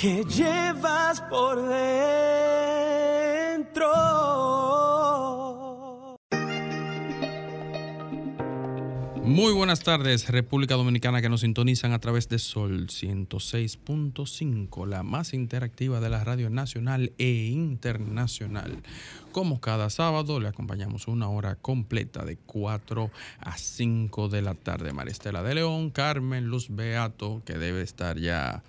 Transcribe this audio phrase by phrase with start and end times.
[0.00, 1.76] que llevas por dentro.
[9.22, 15.34] Muy buenas tardes, República Dominicana que nos sintonizan a través de Sol 106.5, la más
[15.34, 18.82] interactiva de la radio nacional e internacional.
[19.32, 24.94] Como cada sábado, le acompañamos una hora completa de 4 a 5 de la tarde.
[24.94, 28.62] Maristela de León, Carmen Luz Beato, que debe estar ya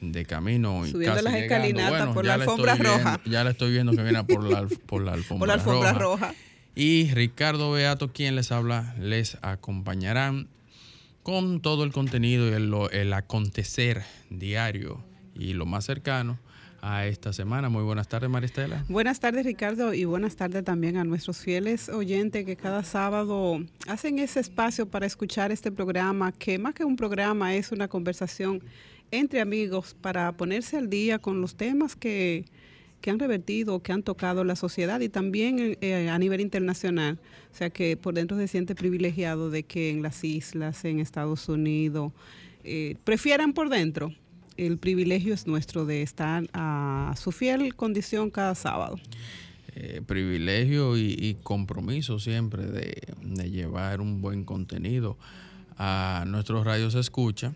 [0.00, 3.20] de camino y Subiendo casi las escalinatas por la alfombra viendo- roja.
[3.24, 6.26] ya la estoy viendo que viene por la, por la alfombra, Por la alfombra roja.
[6.28, 6.34] roja.
[6.74, 10.48] Y Ricardo Beato, quien les habla, les acompañarán
[11.22, 15.02] con todo el contenido y el, el acontecer diario
[15.34, 16.38] y lo más cercano
[16.80, 17.68] a esta semana.
[17.68, 18.84] Muy buenas tardes, Maristela.
[18.88, 24.20] Buenas tardes Ricardo y buenas tardes también a nuestros fieles oyentes que cada sábado hacen
[24.20, 28.62] ese espacio para escuchar este programa, que más que un programa es una conversación
[29.10, 32.44] entre amigos para ponerse al día con los temas que,
[33.00, 37.18] que han revertido, que han tocado la sociedad y también eh, a nivel internacional.
[37.52, 41.48] O sea que por dentro se siente privilegiado de que en las islas, en Estados
[41.48, 42.12] Unidos,
[42.64, 44.12] eh, prefieran por dentro.
[44.56, 48.98] El privilegio es nuestro de estar a su fiel condición cada sábado.
[49.74, 55.16] Eh, privilegio y, y compromiso siempre de, de llevar un buen contenido
[55.76, 57.54] a nuestros radios escucha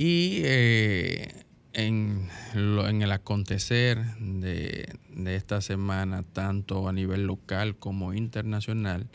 [0.00, 1.28] y eh,
[1.72, 9.08] en, lo- en el acontecer de, de esta semana tanto a nivel local como internacional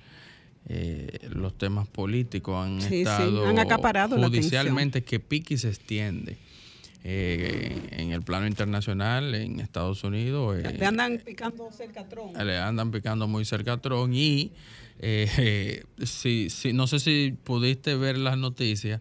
[0.68, 5.58] eh, los temas políticos han Sí, sí, estado han acaparado la judicialmente que pique y
[5.58, 6.38] se extiende
[7.06, 12.36] eh, en el plano internacional en Estados Unidos eh, Le andan picando cerca a Trump.
[12.36, 14.52] le andan picando muy cerca a Tron y
[15.00, 19.00] eh, si, si- no sé si pudiste ver las noticias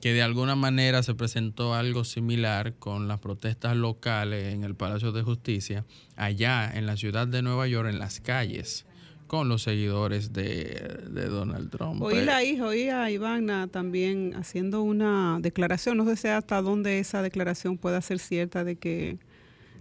[0.00, 5.12] que de alguna manera se presentó algo similar con las protestas locales en el Palacio
[5.12, 5.84] de Justicia
[6.16, 8.86] allá en la ciudad de Nueva York en las calles
[9.26, 12.02] con los seguidores de, de Donald Trump.
[12.02, 17.22] Oí la hija, oí a Ivana también haciendo una declaración, no sé hasta dónde esa
[17.22, 19.18] declaración pueda ser cierta de que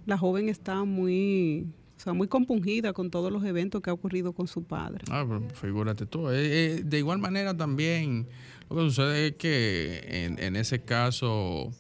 [0.06, 1.66] la joven está muy,
[1.98, 5.04] o sea, muy compungida con todos los eventos que ha ocurrido con su padre.
[5.10, 6.30] Ah, pero figúrate tú.
[6.30, 8.28] Eh, eh, de igual manera también
[8.70, 11.72] lo que sucede es que en, en ese caso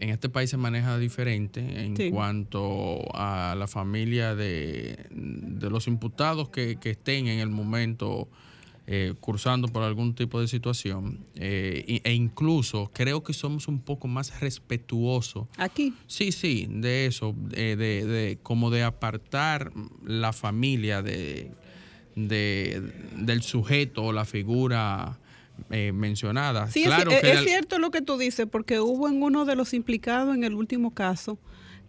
[0.00, 2.10] en este país se maneja diferente en Sí.
[2.10, 8.28] cuanto a la familia de, de los imputados que, que estén en el momento
[8.88, 14.08] eh, cursando por algún tipo de situación eh, e incluso creo que somos un poco
[14.08, 19.70] más respetuosos Aquí, Sí, sí, de eso, de, de, de- como de apartar
[20.04, 21.52] la familia de-
[22.16, 25.18] del sujeto o la figura
[25.70, 26.70] eh, mencionada.
[26.70, 29.44] sí, es- claro es, que es cierto lo que tú dices, porque hubo en uno
[29.44, 31.38] de los implicados en el último caso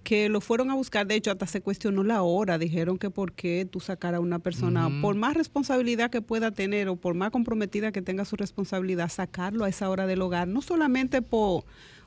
[0.04, 3.32] que lo fueron a buscar, de hecho hasta se cuestionó la hora, dijeron que por
[3.32, 7.32] qué tú sacar a una persona, por más responsabilidad que pueda tener o por más
[7.32, 11.64] comprometida que tenga su responsabilidad, sacarlo a esa hora del hogar, no solamente por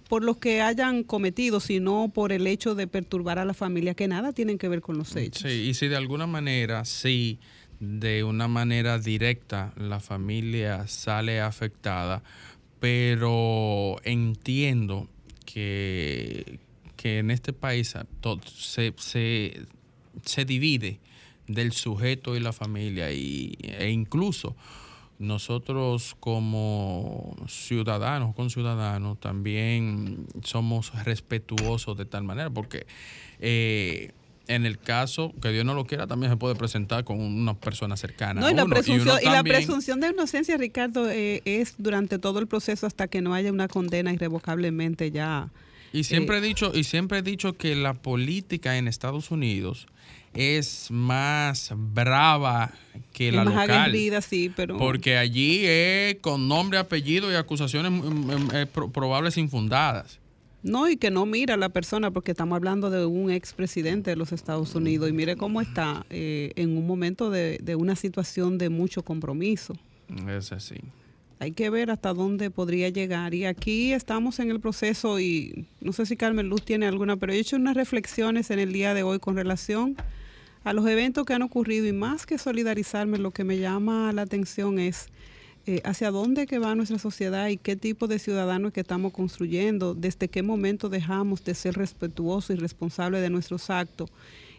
[0.08, 4.06] por los que hayan cometido, sino por el hecho de perturbar a la familia, que
[4.06, 5.42] nada tienen que ver con los hechos.
[5.50, 7.40] Sí, y si de alguna manera, sí,
[7.80, 12.22] de una manera directa la familia sale afectada,
[12.80, 15.08] pero entiendo
[15.44, 16.58] que,
[16.96, 19.66] que en este país a- to- se, se,
[20.24, 21.00] se divide
[21.46, 24.56] del sujeto y la familia y, e incluso
[25.18, 32.86] nosotros como ciudadanos, con ciudadanos, también somos respetuosos de tal manera, porque
[33.38, 34.12] eh,
[34.48, 37.96] en el caso, que Dios no lo quiera, también se puede presentar con una persona
[37.96, 38.40] cercana.
[38.40, 41.74] No, y la, uno, presunción, uno y la también- presunción de inocencia, Ricardo, eh, es
[41.78, 45.48] durante todo el proceso hasta que no haya una condena irrevocablemente ya.
[45.92, 49.86] Y siempre he dicho, y siempre he dicho que la política en Estados Unidos
[50.34, 52.70] es más brava
[53.14, 53.70] que la más local.
[53.70, 54.76] aguerrida, sí, pero...
[54.76, 60.18] Porque allí es con nombre, apellido y acusaciones mm, mm, eh, pro- probables infundadas.
[60.66, 64.16] No, y que no mira a la persona, porque estamos hablando de un expresidente de
[64.16, 68.58] los Estados Unidos, y mire cómo está eh, en un momento de, de una situación
[68.58, 69.74] de mucho compromiso.
[70.28, 70.74] Es así.
[71.38, 73.34] hay que ver hasta dónde podría llegar.
[73.34, 77.32] Y aquí estamos en el proceso y no sé si Carmen Luz tiene alguna, pero
[77.32, 79.96] he hecho unas reflexiones en el día de hoy con relación
[80.64, 84.22] a los eventos que han ocurrido y más que solidarizarme, lo que me llama la
[84.22, 85.08] atención es
[85.66, 89.94] eh, hacia dónde que va nuestra sociedad y qué tipo de ciudadanos que estamos construyendo,
[89.94, 94.10] desde qué momento dejamos de ser respetuosos y responsables de nuestros actos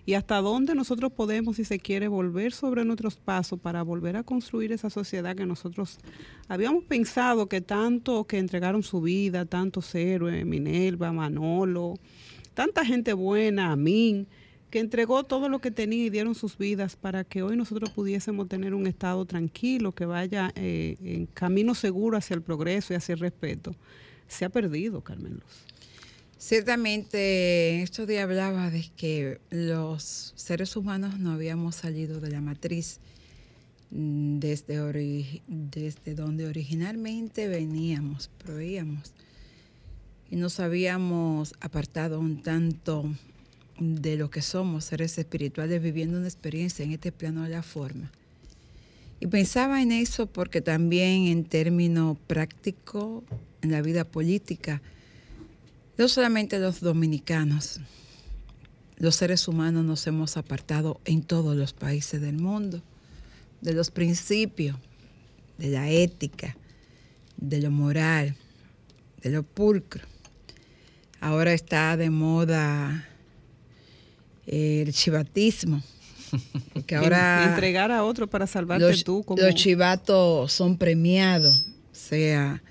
[0.08, 4.24] y hasta dónde nosotros podemos, si se quiere, volver sobre nuestros pasos para volver a
[4.24, 6.00] construir esa sociedad que nosotros
[6.48, 11.96] habíamos pensado que tanto que entregaron su vida, tantos héroes, Minerva, Manolo,
[12.54, 14.28] tanta gente buena, Amin,
[14.70, 18.50] que entregó todo lo que tenía y dieron sus vidas para que hoy nosotros pudiésemos
[18.50, 23.14] tener un Estado tranquilo, que vaya eh, en camino seguro hacia el progreso y hacia
[23.14, 23.76] el respeto,
[24.28, 25.68] se ha perdido, Carmen Luz.
[26.38, 33.00] Ciertamente, esto de hablaba de que los seres humanos no habíamos salido de la matriz
[33.90, 39.14] mm, desde, desde donde originalmente veníamos, proveíamos,
[40.30, 43.10] y nos habíamos apartado un tanto
[43.80, 48.12] de lo que somos, seres espirituales, viviendo una experiencia en este plano de la forma.
[49.20, 53.24] Y pensaba en eso porque también en término práctico,
[53.62, 54.82] en la vida política,
[55.98, 57.80] no solamente los dominicanos,
[58.98, 62.82] los seres humanos nos hemos apartado en todos los países del mundo
[63.62, 64.78] de los principios,
[65.58, 66.56] de la ética,
[67.38, 68.36] de lo moral,
[69.22, 70.04] de lo pulcro.
[71.20, 73.08] Ahora está de moda
[74.48, 75.82] el chivatismo.
[76.86, 79.24] Que ahora entregar a otro para salvarte tú.
[79.38, 82.62] Los chivatos son premiados, o sea,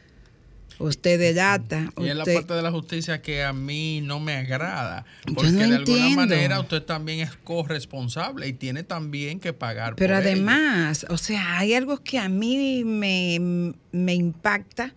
[0.78, 1.90] usted delata.
[1.99, 5.05] Y es la parte de la justicia que a mí no me agrada.
[5.34, 9.96] Porque de alguna manera usted también es corresponsable y tiene también que pagar.
[9.96, 14.94] Pero además, o sea, hay algo que a mí me, me impacta,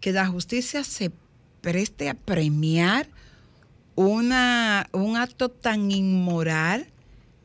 [0.00, 1.10] que la justicia se
[1.60, 3.06] preste a premiar
[4.00, 6.86] una, un acto tan inmoral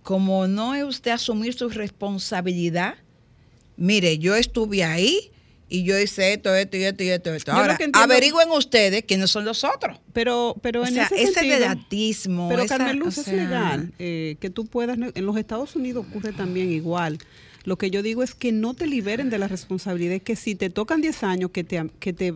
[0.03, 2.95] como no es usted asumir su responsabilidad.
[3.75, 5.31] Mire, yo estuve ahí
[5.67, 7.33] y yo hice esto, esto y esto y esto.
[7.33, 7.51] esto.
[7.51, 9.99] Ahora, averigüen ustedes quiénes son los otros.
[10.13, 12.47] Pero, pero en ese, ese relatismo.
[12.47, 14.97] Pero Carmen Luz, es legal eh, que tú puedas.
[14.97, 17.17] En los Estados Unidos ocurre también igual.
[17.65, 20.69] Lo que yo digo es que no te liberen de la responsabilidad, que si te
[20.69, 22.33] tocan 10 años, que te, que te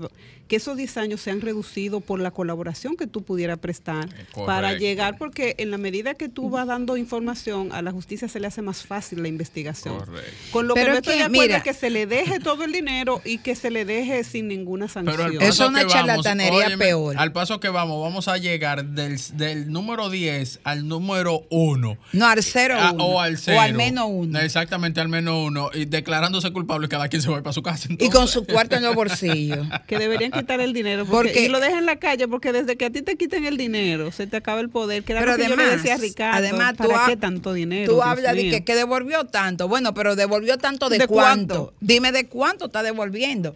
[0.50, 4.10] que esos 10 años se han reducido por la colaboración que tú pudieras prestar
[4.48, 8.40] para llegar, porque en la medida que tú vas dando información, a la justicia se
[8.40, 10.04] le hace más fácil la investigación.
[10.52, 13.22] Con lo que no estoy de acuerdo es que se le deje todo el dinero
[13.24, 15.38] y que se le deje sin ninguna sanción.
[15.40, 17.16] Eso es una charlatanería peor.
[17.18, 21.98] Al paso que vamos, vamos a llegar del, del número 10 al número 1.
[22.14, 23.56] No, al 0 ah, o al 0.
[23.56, 24.40] O al menos 1.
[24.40, 25.72] Exactamente, al menos 1.
[25.74, 27.90] Y declarándose culpable, cada quien se va para su casa.
[27.90, 29.68] Y con su cuarto en los bolsillos.
[29.88, 32.86] que deberían quitar el dinero porque, y lo dejan en la calle porque desde que
[32.86, 35.48] a ti te quiten el dinero se te acaba el poder que era lo que
[35.48, 37.92] yo le decía a Ricardo además ¿para qué tanto dinero?
[37.92, 41.74] tú hablas de que, devolvió tanto bueno pero devolvió tanto de, cuánto?
[41.80, 43.56] dime de cuánto está devolviendo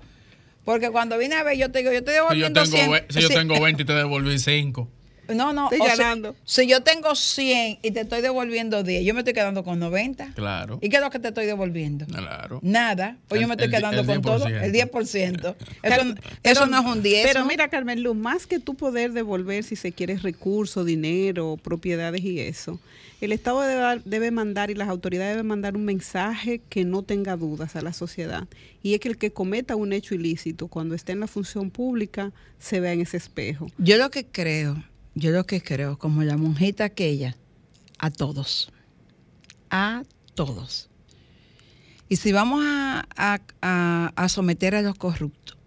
[0.66, 3.22] porque cuando vine a ver yo te digo yo estoy devolviendo si yo tengo, si
[3.22, 4.88] yo tengo 20 y te devolví 5
[5.30, 5.70] no, no.
[5.72, 6.36] Estoy ganando.
[6.46, 10.34] si yo tengo 100 y te estoy devolviendo 10, yo me estoy quedando con 90.
[10.34, 10.80] Claro.
[10.82, 12.06] ¿Y qué es lo que te estoy devolviendo?
[12.06, 12.60] Claro.
[12.62, 13.18] Nada.
[13.28, 14.48] Pues yo me estoy quedando con todo.
[14.48, 15.56] El 10%.
[15.84, 17.28] Eso, eso no es un 10.
[17.28, 22.24] Pero mira, Carmen Luz, más que tú poder devolver, si se quiere, recursos, dinero, propiedades
[22.24, 22.80] y eso,
[23.22, 27.38] el Estado debe, debe mandar y las autoridades deben mandar un mensaje que no tenga
[27.38, 28.48] dudas a la sociedad.
[28.82, 32.32] Y es que el que cometa un hecho ilícito cuando esté en la función pública
[32.60, 33.68] se vea en ese espejo.
[33.78, 34.84] Yo lo que creo
[35.16, 37.36] yo lo que creo, como la monjita aquella,
[38.00, 38.72] a todos.
[39.70, 40.04] A
[40.36, 40.90] todos.
[42.10, 43.08] Y si vamos a,
[43.62, 45.58] a, someter a los corruptos,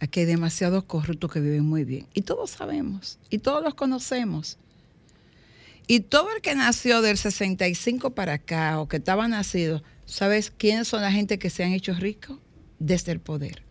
[0.00, 2.06] aquí hay demasiados corruptos que viven muy bien.
[2.14, 4.58] Y todos sabemos, y todos los conocemos.
[5.86, 10.88] Y todo el que nació del 65 para acá o que estaba nacido, ¿sabes quiénes
[10.88, 12.38] son la gente que se han hecho ricos?
[12.78, 13.62] Desde el poder.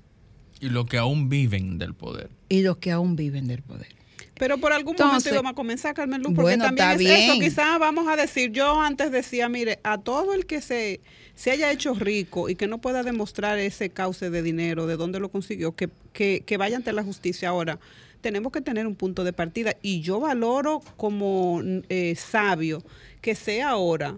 [0.60, 2.32] Y los que aún viven del poder.
[2.50, 3.97] Y los que aún viven del poder.
[4.40, 7.40] Pero por algún momento íbamos a comenzar, Carmen Luz, porque también es eso.
[7.40, 11.00] Quizás vamos a decir, yo antes decía, mire, a todo el que se,
[11.36, 15.20] se haya hecho rico y que no pueda demostrar ese cauce de dinero, de dónde
[15.20, 17.80] lo consiguió, que, que, que vaya ante la justicia ahora
[18.22, 22.84] tenemos que tener un punto de partida y yo valoro como eh, sabio
[23.22, 24.18] que sea ahora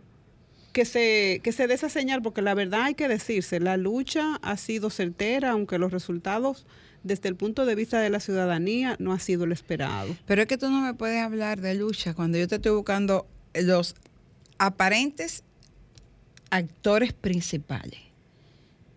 [0.73, 4.39] que se que se dé esa señal porque la verdad hay que decirse la lucha
[4.41, 6.65] ha sido certera aunque los resultados
[7.03, 10.15] desde el punto de vista de la ciudadanía no ha sido el esperado.
[10.25, 13.27] Pero es que tú no me puedes hablar de lucha cuando yo te estoy buscando
[13.53, 13.95] los
[14.57, 15.43] aparentes
[16.49, 17.99] actores principales.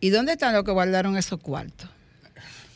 [0.01, 1.89] ¿Y dónde están los que guardaron esos cuartos?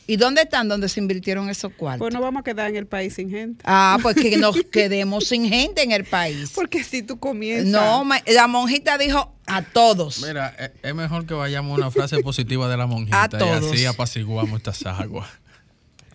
[0.09, 1.99] ¿Y dónde están donde se invirtieron esos cuartos?
[1.99, 3.61] Pues no vamos a quedar en el país sin gente.
[3.67, 6.51] Ah, pues que nos quedemos sin gente en el país.
[6.55, 7.67] Porque si tú comienzas.
[7.67, 10.23] No, la monjita dijo a todos.
[10.25, 13.65] Mira, e- es mejor que vayamos a una frase positiva de la monjita A todos.
[13.65, 15.27] y así apaciguamos estas aguas.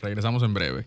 [0.00, 0.86] Regresamos en breve.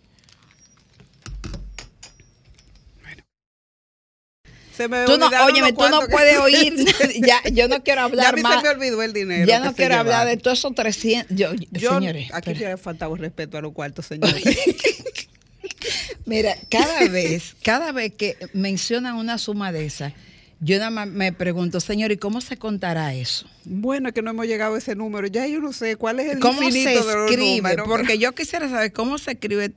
[4.75, 6.75] Se me Tú no, óyeme, tú no puedes oír.
[7.25, 8.57] ya, yo no quiero Ya a hablar mí más.
[8.57, 9.45] se me olvidó el dinero.
[9.47, 11.35] Ya no quiero hablar de todos esos 300.
[11.37, 14.43] Yo, Yo, señores, aquí pero- le ha faltado respeto a los cuartos, señores.
[16.25, 20.13] Mira, cada vez, cada vez que mencionan una suma de esa,
[20.59, 23.45] yo nada más me pregunto, señor, ¿y cómo se contará eso?
[23.65, 25.27] bueno, es que no hemos llegado a ese número.
[25.27, 27.77] Ya yo no sé cuál es el ¿Cómo se infinito de los escribe?
[27.85, 29.69] Porque yo quisiera saber cómo se escribe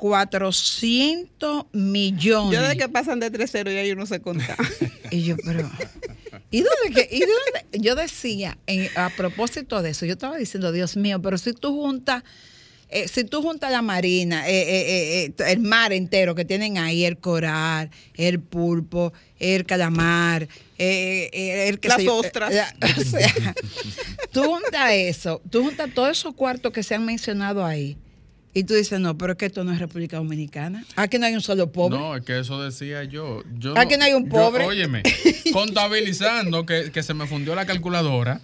[0.00, 2.54] 3.400 millones.
[2.54, 4.56] Yo desde que pasan de tres ceros ya yo no sé contar.
[5.12, 5.68] Y yo, pero.
[6.52, 7.66] ¿Y dónde que, y dónde?
[7.80, 11.74] Yo decía, en- a propósito de eso, yo estaba diciendo, Dios mío, pero si tú
[11.80, 12.22] juntas.
[12.90, 17.18] eh, si tú juntas la marina, eh, eh, el mar entero que tienen ahí, el
[17.18, 20.46] coral, el pulpo, el calamar,
[20.78, 22.52] el que Las ostras.
[22.98, 23.54] o sea,
[24.32, 27.96] tú juntas eso, tú juntas todos esos cuartos que se han mencionado ahí,
[28.52, 30.84] y tú dices, no, pero es que esto no es República Dominicana.
[30.96, 31.98] Aquí no hay un solo pobre.
[31.98, 33.42] No, es que eso decía yo.
[33.58, 34.64] yo Aquí no hay un yo- pobre.
[34.64, 35.02] óyeme,
[35.52, 38.40] contabilizando que, que se me fundió la calculadora,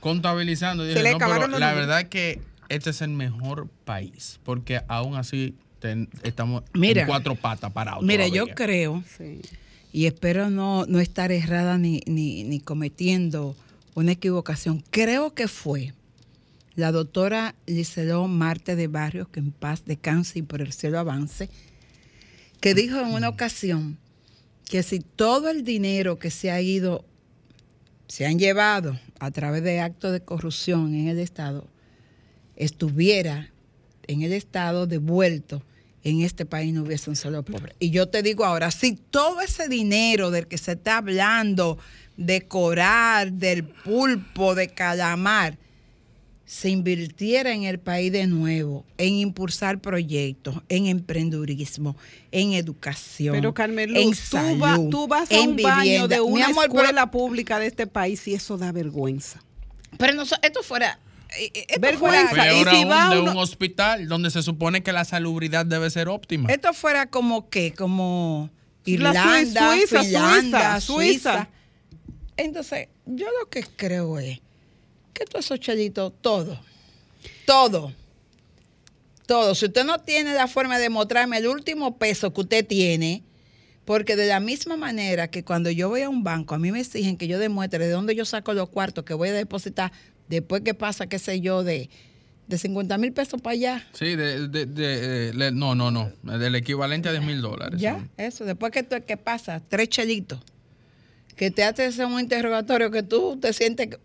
[0.00, 4.80] contabilizando, dije, le no, pero la verdad es que este es el mejor país, porque
[4.88, 7.02] aún así ten- estamos Mira.
[7.02, 8.02] en cuatro patas parados.
[8.02, 9.40] Mira, yo creo Sí.
[9.92, 13.54] y espero no, no estar errada ni, ni, ni cometiendo
[13.94, 14.82] una equivocación.
[14.90, 15.92] Creo que fue
[16.76, 21.48] la doctora Liceló Marte de Barrios, que en paz descanse y por el cielo avance,
[22.60, 23.98] que dijo en una ocasión
[24.64, 27.04] que si todo el dinero que se ha ido,
[28.08, 31.68] se han llevado a través de actos de corrupción en el Estado,
[32.56, 33.50] estuviera
[34.06, 35.62] en el Estado devuelto,
[36.02, 37.74] en este país no hubiese un solo pobre.
[37.78, 41.78] Y yo te digo ahora, si todo ese dinero del que se está hablando,
[42.16, 45.58] de coral, del pulpo, de calamar,
[46.46, 51.96] se invirtiera en el país de nuevo, en impulsar proyectos, en emprendurismo,
[52.32, 56.20] en educación, Pero Carmen en tú, va- salud, tú vas a en un baño de
[56.20, 59.42] una amor, pero- escuela pública de este país y eso da vergüenza.
[59.96, 60.98] Pero, no, esto fuera...
[61.38, 62.28] eh, eh, Esto Vergüenza.
[62.28, 65.64] fuera, y si aún va de uno- un hospital donde se supone que la salubridad
[65.64, 66.50] debe ser óptima.
[66.52, 68.50] esto fuera como qué, como
[68.84, 71.48] La Irlanda, Suiza, Finlandia, Suiza, Suiza, Suiza.
[72.36, 74.40] Entonces, yo lo que creo es
[75.14, 76.60] que todos esos chelitos, todo,
[77.46, 77.92] todo,
[79.26, 79.54] todo.
[79.54, 83.22] Si usted no tiene la forma de mostrarme el último peso que usted tiene,
[83.84, 86.80] porque de la misma manera que cuando yo voy a un banco, a mí me
[86.80, 89.92] exigen que yo demuestre de dónde yo saco los cuartos que voy a depositar
[90.28, 91.90] después que pasa, qué sé yo, de,
[92.46, 93.86] de 50 mil pesos para allá.
[93.92, 97.78] Sí, de, de- de- le- no, no, no, del equivalente a 10 mil dólares.
[97.80, 98.44] Ya, eso.
[98.44, 100.40] Después que, tú- que pasa, tres chelitos,
[101.36, 103.98] que te haces un interrogatorio que tú te sientes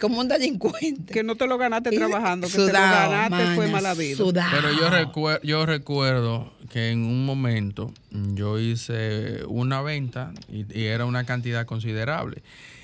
[0.00, 1.12] como un delincuente.
[1.12, 4.16] Que no te lo ganaste trabajando, que te lo sudado, ganaste fue mala vida.
[4.16, 4.50] sudado.
[4.56, 10.84] Pero yo, recuer- yo recuerdo que en un momento yo hice una venta y, y
[10.86, 12.42] era una cantidad considerable.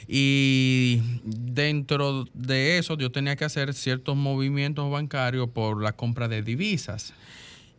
[0.08, 6.42] Y dentro de eso yo tenía que hacer ciertos movimientos bancarios por la compra de
[6.42, 7.12] divisas.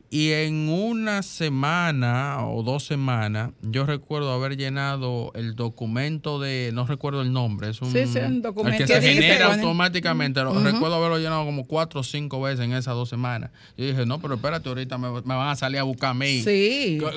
[0.10, 6.86] Y en una semana o dos semanas, yo recuerdo haber llenado el documento de, no
[6.88, 8.84] recuerdo el nombre, es un, Sí, sí, un documento.
[8.84, 10.42] el que se genera automáticamente.
[10.44, 13.52] Recuerdo haberlo llenado como cuatro o cinco veces en esas dos semanas.
[13.76, 16.42] Yo dije, no, pero espérate, ahorita me, me van a salir a buscar a mí.
[16.42, 17.00] Sí.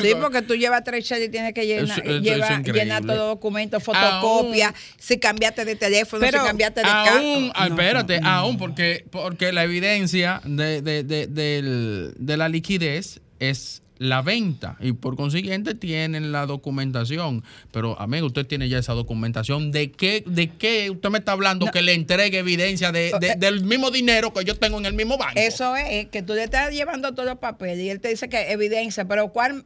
[0.00, 2.82] Sí, porque tú llevas tres chats y tienes que llenar, eso es llevar- increíble.
[2.84, 7.68] llenar todos los documentos, fotocopia, si cambiaste de teléfono, Pero si cambiaste de aún, carro.
[7.68, 8.28] No, espérate, no.
[8.28, 14.76] aún porque, porque la evidencia de, de- de- del- de la liquidez es la venta
[14.80, 17.44] y por consiguiente tienen la documentación.
[17.72, 19.70] Pero, amigo, usted tiene ya esa documentación.
[19.70, 23.34] ¿De qué, de qué usted me está hablando que le entregue evidencia de- de- Eh,
[23.38, 25.34] del mismo dinero que yo tengo en el mismo banco?
[25.36, 28.50] Eso es, que tú le estás llevando todos los papeles y él te dice que
[28.50, 29.64] evidencia, pero ¿cuál?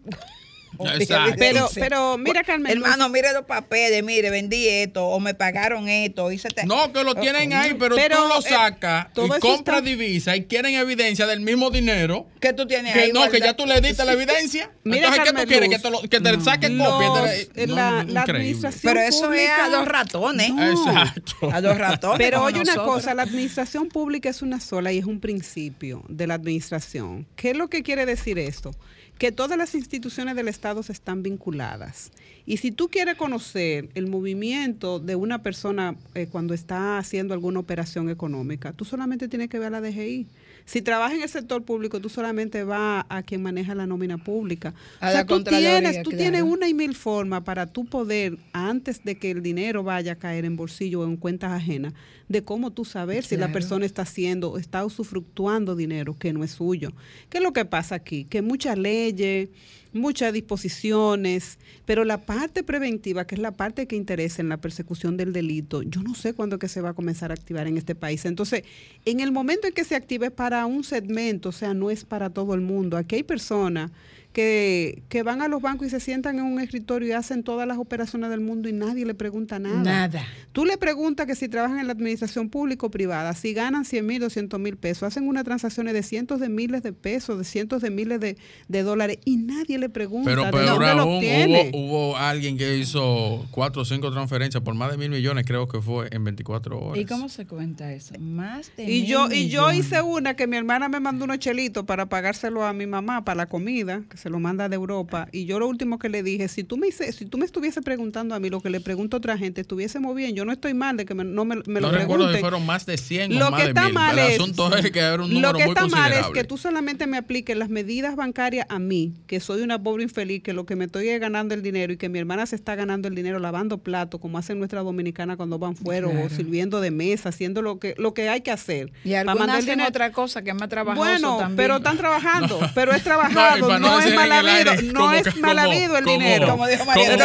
[0.98, 1.70] Exacto.
[1.74, 2.72] Pero, mira, Carmen.
[2.72, 7.02] Hermano, mire los papeles, mire, vendí esto, o me pagaron esto, hice te- No, que
[7.04, 10.74] lo tienen ahí, pero, Pero, tú lo eh, sacas y compras está- divisa y quieren
[10.74, 12.26] evidencia del mismo dinero.
[12.40, 13.12] que tú tienes Que ahí.
[13.12, 14.70] no, que ya tú le diste la evidencia.
[14.84, 15.68] Mira, Entonces, ¿qué tú Carmen quieres?
[15.68, 15.76] Luz.
[15.76, 17.22] Que te, lo, que te saque los- copia.
[17.32, 20.50] de- eh, no, la, la administración Pero eso es pública- a los ratones.
[20.54, 20.70] No.
[20.70, 21.50] Exacto.
[21.52, 22.18] A los ratones.
[22.18, 26.26] Pero oye una cosa, la administración pública es una sola y es un principio de
[26.26, 27.26] la administración.
[27.36, 28.70] ¿Qué es lo que quiere decir esto?
[29.18, 32.12] Que todas las instituciones del Estado están vinculadas.
[32.46, 37.60] Y si tú quieres conocer el movimiento de una persona eh, cuando está haciendo alguna
[37.60, 40.26] operación económica, tú solamente tienes que ver a la DGI.
[40.68, 44.74] Si trabajas en el sector público, tú solamente vas a quien maneja la nómina pública.
[45.00, 46.18] A o sea, tú tienes, tú claro.
[46.18, 50.16] tienes una y mil formas para tú poder, antes de que el dinero vaya a
[50.16, 51.94] caer en bolsillo o en cuentas ajenas,
[52.28, 56.50] de cómo tú saber si la persona está haciendo, está usufructuando dinero que no es
[56.50, 56.92] suyo.
[57.30, 58.24] ¿Qué es lo que pasa aquí?
[58.26, 59.48] Que muchas leyes,
[59.92, 65.16] muchas disposiciones, pero la parte preventiva, que es la parte que interesa en la persecución
[65.16, 67.94] del delito, yo no sé cuándo que se va a comenzar a activar en este
[67.94, 68.24] país.
[68.24, 68.64] Entonces,
[69.04, 72.30] en el momento en que se active para un segmento, o sea, no es para
[72.30, 72.96] todo el mundo.
[72.96, 73.90] Aquí hay personas
[74.38, 77.66] que, que van a los bancos y se sientan en un escritorio y hacen todas
[77.66, 79.82] las operaciones del mundo y nadie le pregunta nada.
[79.82, 80.24] Nada.
[80.52, 84.06] Tú le preguntas que si trabajan en la administración pública o privada, si ganan 100
[84.06, 87.82] mil, 200 mil pesos, hacen unas transacciones de cientos de miles de pesos, de cientos
[87.82, 88.36] de miles de,
[88.68, 91.72] de dólares y nadie le pregunta Pero de lo obtiene.
[91.74, 95.66] hubo, hubo alguien que hizo cuatro o cinco transferencias por más de mil millones, creo
[95.66, 97.02] que fue en 24 horas.
[97.02, 98.14] ¿Y cómo se cuenta eso?
[98.20, 99.86] Más de Y yo, mil y yo millones.
[99.86, 103.34] hice una que mi hermana me mandó unos chelitos para pagárselo a mi mamá para
[103.38, 105.28] la comida, que se lo manda de Europa.
[105.32, 107.82] Y yo lo último que le dije, si tú me hice- si tú me estuviese
[107.82, 110.34] preguntando a mí lo que le pregunto a otra gente, estuviésemos bien.
[110.34, 112.64] Yo no estoy mal de que me- no me, me no lo recuerdo si fueron
[112.66, 114.98] más de 100 o Lo más que de está mal El es, asunto es que
[114.98, 117.68] era un lo número que muy está mal es que tú solamente me apliques las
[117.68, 121.20] medidas bancarias a mí, que soy una pobre infeliz, que lo que me estoy es
[121.20, 124.38] ganando el dinero y que mi hermana se está ganando el dinero lavando platos, como
[124.38, 128.28] hacen nuestras dominicanas cuando van fuera o sirviendo de mesa, haciendo lo que lo que
[128.28, 128.92] hay que hacer.
[129.04, 129.88] Y algunas mandar el hacen dinero.
[129.88, 131.56] otra cosa que es más trabajoso Bueno, también.
[131.56, 135.12] pero están trabajando, pero es No, trabajado, para no, es decir en mal habido, no
[135.12, 136.48] es mal habido el dinero.
[136.48, 137.16] Como dijo María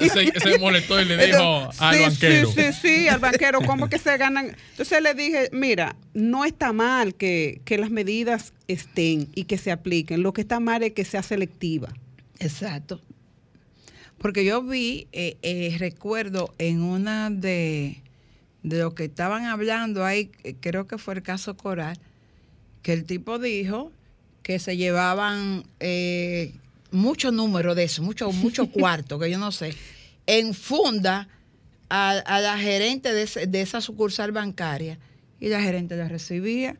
[0.00, 2.52] se, se molestó y le dijo al sí, banquero.
[2.52, 4.56] Sí, sí, sí, al banquero, ¿cómo que se ganan?
[4.70, 9.72] Entonces le dije, mira, no está mal que, que las medidas estén y que se
[9.72, 10.22] apliquen.
[10.22, 11.88] Lo que está mal es que sea selectiva.
[12.38, 13.00] Exacto.
[14.18, 18.02] Porque yo vi, eh, eh, recuerdo en una de,
[18.62, 21.98] de lo que estaban hablando ahí, eh, creo que fue el caso Coral,
[22.82, 23.92] que el tipo dijo
[24.42, 26.52] que se llevaban eh,
[26.90, 29.74] mucho número de eso, mucho, mucho cuarto, que yo no sé,
[30.26, 31.28] en funda
[31.88, 34.98] a, a la gerente de, ese- de esa sucursal bancaria
[35.40, 36.76] y la gerente la recibía.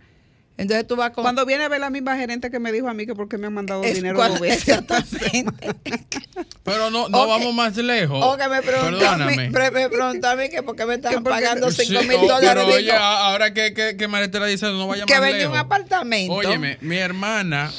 [0.62, 1.22] Entonces tú vas con...
[1.22, 3.46] Cuando viene a ver la misma gerente que me dijo a mí que porque me
[3.48, 4.68] han mandado es dinero cuando- dos veces.
[4.68, 5.74] Exactamente.
[6.64, 8.18] Pero no, no vamos más lejos.
[8.24, 9.50] O que me preguntó, a mí, Perdóname.
[9.50, 12.20] pre- me preguntó a mí que por qué me estaban Que pagando Sí, 5 mil
[12.28, 12.48] dólares.
[12.48, 15.52] Pero Digo, oye, ahora que, que, que Maritela dice no vaya que más vendí lejos.
[15.54, 16.32] un apartamento.
[16.34, 17.70] Óyeme, mi hermana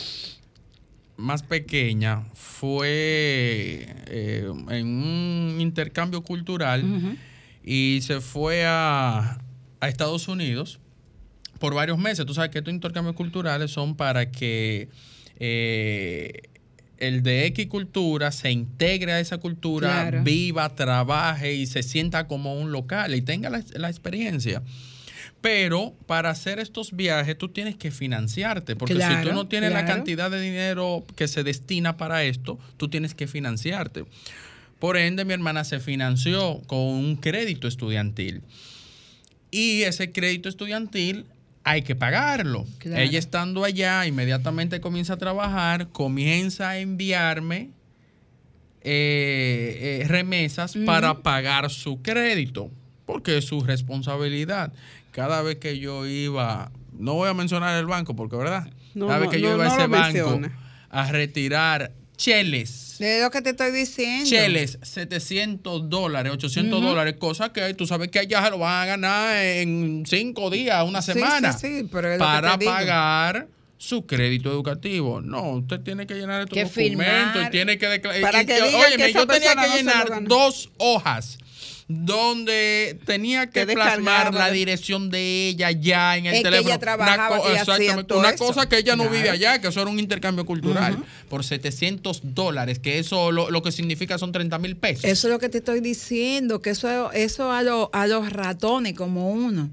[1.18, 6.84] más pequeña fue eh, en un intercambio cultural
[7.64, 9.38] y se fue a,
[9.80, 10.80] a Estados Unidos
[11.64, 12.26] por varios meses.
[12.26, 14.90] Tú sabes que estos intercambios culturales son para que
[15.40, 16.42] eh,
[16.98, 20.24] el de X cultura se integre a esa cultura, Claro.
[20.26, 24.62] viva, trabaje y se sienta como un local y tenga la, la experiencia.
[25.40, 29.86] Pero para hacer estos viajes tú tienes que financiarte, porque si tú no tienes la
[29.86, 34.04] cantidad de dinero que se destina para esto, tú tienes que financiarte.
[34.80, 38.42] Por ende, mi hermana se financió con un crédito estudiantil.
[39.50, 41.26] Y ese crédito estudiantil
[41.64, 42.66] hay que pagarlo.
[42.80, 43.02] Claro.
[43.02, 47.70] Ella estando allá, inmediatamente comienza a trabajar, comienza a enviarme
[48.82, 52.70] eh, eh, remesas para pagar su crédito,
[53.06, 54.74] porque es su responsabilidad.
[55.12, 59.20] Cada vez que yo iba, no voy a mencionar el banco, porque verdad, No, cada
[59.20, 60.42] vez no, que yo no, iba a ese banco
[60.90, 64.30] a retirar cheles, Es lo que te estoy diciendo.
[64.30, 68.86] cheles, 700 dólares, 800 dólares, cosas que tú sabes que allá se lo van a
[68.86, 72.72] ganar en cinco días, una semana, sí, sí, pero es lo que para te digo.
[72.72, 73.48] pagar
[73.78, 75.20] su crédito educativo.
[75.22, 78.46] No, usted tiene que llenar estos documentos y tiene que declarar.
[78.46, 81.38] Que esa yo tenía que llenar dos hojas
[82.06, 86.70] donde tenía que, Que plasmar la dirección de ella ya en el Es que teléfono.
[86.70, 88.46] ella trabajaba y hacía exactamente, todo una eso.
[88.46, 89.18] cosa que ella no Claro.
[89.18, 90.98] vive allá, que eso era un intercambio cultural,
[91.30, 95.06] por 700 dólares, que eso lo, lo que significa son 30 mil pesos.
[95.06, 98.94] Eso es lo que te estoy diciendo, que eso, eso a, lo- a los ratones
[98.94, 99.70] como uno.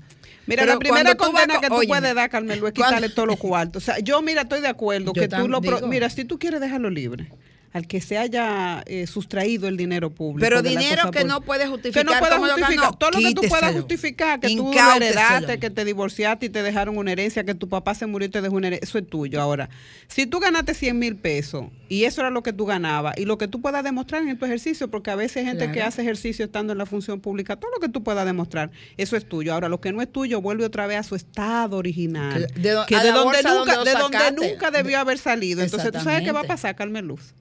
[0.47, 3.09] Mira, Pero la primera vas condena con- que tú óyeme, puedes dar, Carmelo, es quitarle
[3.11, 3.83] todos los cuartos.
[3.83, 5.61] O sea, yo, mira, estoy de acuerdo Yo que tú lo...
[5.61, 5.87] digo.
[5.87, 7.31] Mira, si tú quieres dejarlo libre,
[7.73, 10.41] al que se haya eh, sustraído el dinero público.
[10.41, 13.73] Pero dinero que no puede que justificar no pueda justificar todo lo que tú puedas
[13.73, 17.95] justificar que tú heredaste que te divorciaste y te dejaron una herencia que tu papá
[17.95, 19.41] se murió y te dejó una herencia eso es tuyo.
[19.41, 19.69] Ahora
[20.09, 23.39] si tú ganaste 100 mil pesos y eso era lo que tú ganabas y lo
[23.39, 26.45] que tú puedas demostrar en tu ejercicio porque a veces hay gente que hace ejercicio
[26.45, 29.55] estando en la función pública todo lo que tú puedas demostrar eso es tuyo.
[29.55, 32.77] Ahora lo que no es tuyo vuelve otra vez a su estado original Que- de
[32.89, 35.63] que donde nunca donde de donde nunca debió haber salido.
[35.63, 37.35] Entonces tú sabes qué va a pasar Carmen Luz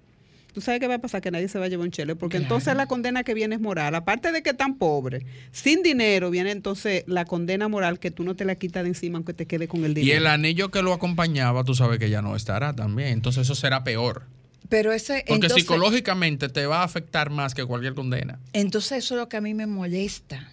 [0.53, 2.37] Tú sabes qué va a pasar, que nadie se va a llevar un chele, porque
[2.37, 2.45] Claro.
[2.55, 3.93] entonces la condena que viene es moral.
[3.95, 8.35] Aparte de que tan pobre, sin dinero, viene entonces la condena moral que tú no
[8.35, 10.17] te la quitas de encima aunque te quede con el Y dinero.
[10.19, 13.09] el anillo que lo acompañaba, tú sabes que ya no estará también.
[13.09, 14.23] Entonces eso será peor.
[14.69, 18.39] Pero ese, Porque entonces, psicológicamente te va a afectar más que cualquier condena.
[18.53, 20.51] entonces eso es lo que a mí me molesta.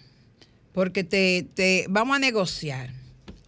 [0.73, 2.91] Porque te, te vamos a negociar.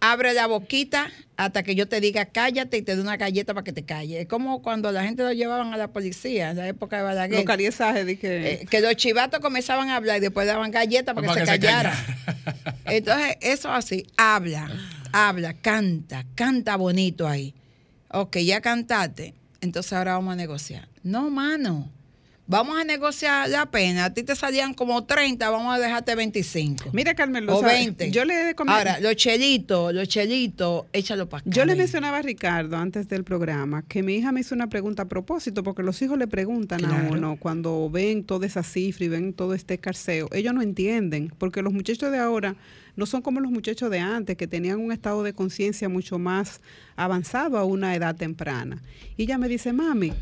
[0.00, 3.64] Abre la boquita hasta que yo te diga cállate y te dé una galleta para
[3.64, 4.22] que te calles.
[4.22, 7.36] Es como cuando la gente lo llevaban a la policía en la época de Balaguer.
[7.36, 8.52] Los cariesajes de que...
[8.52, 11.52] Eh, que los chivatos comenzaban a hablar y después daban galletas para, Para que, se
[11.52, 11.94] que se callara.
[12.86, 14.70] Entonces, eso así, habla,
[15.12, 17.54] habla, canta, canta bonito ahí.
[18.12, 20.88] Ok, ya cantaste, entonces ahora vamos a negociar.
[21.04, 21.90] No, mano,
[22.50, 24.06] vamos a negociar la pena.
[24.06, 26.90] A ti te salían como 30, vamos a dejarte 25.
[26.92, 27.76] Mira, Carmen o ¿sabes?
[27.76, 28.10] 20.
[28.10, 31.50] Yo le he comen- Ahora, los chelitos, los chelitos, échalo para acá.
[31.50, 35.02] Yo le mencionaba a Ricardo antes del programa que mi hija me hizo una pregunta
[35.02, 39.08] a propósito, porque los hijos le preguntan a uno cuando ven toda esa cifra y
[39.08, 40.28] ven todo este escarceo.
[40.32, 42.56] Ellos no entienden, porque los muchachos de ahora
[42.96, 46.60] no son como los muchachos de antes, que tenían un estado de conciencia mucho más
[46.96, 48.82] avanzado a una edad temprana.
[49.16, 50.12] Y ella me dice, mami,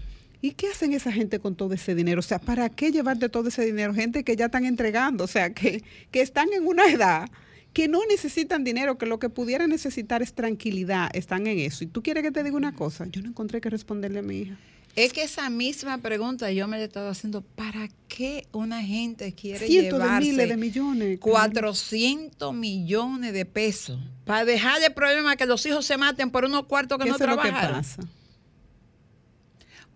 [0.40, 2.20] ¿y qué hacen esa gente con todo ese dinero?
[2.20, 3.94] O sea, ¿para qué llevarte todo ese dinero?
[3.94, 7.28] Gente que ya están entregando, o sea, que, que están en una edad
[7.72, 11.84] que no necesitan dinero, que lo que pudieran necesitar es tranquilidad, están en eso.
[11.84, 14.38] Y tú quieres que te diga una cosa, yo no encontré que responderle a mi
[14.38, 14.58] hija.
[14.96, 17.42] Es que esa misma pregunta yo me la he estado haciendo.
[17.42, 21.20] ¿Para qué una gente quiere Cientos de llevarse miles de millones.
[21.20, 26.64] 400 millones de pesos para dejar el problema que los hijos se maten por unos
[26.64, 28.02] cuartos que ¿Qué no es lo que pasa?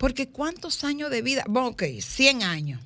[0.03, 1.45] Porque ¿cuántos años de vida?
[1.49, 2.81] Bueno, ok, 100 años.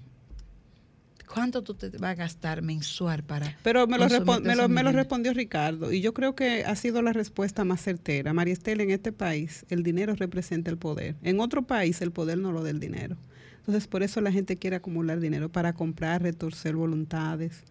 [1.32, 4.68] ¿Cuánto tú te vas a gastar mensual para Pero me lo, me, lo, me lo
[4.68, 4.94] millones?
[4.94, 8.34] respondió Ricardo y yo creo que ha sido la respuesta más certera.
[8.34, 11.16] María Estela, en este país el dinero representa el poder.
[11.22, 13.16] En otro país el poder no lo da el dinero.
[13.60, 17.64] Entonces por eso la gente quiere acumular dinero para comprar, retorcer voluntades,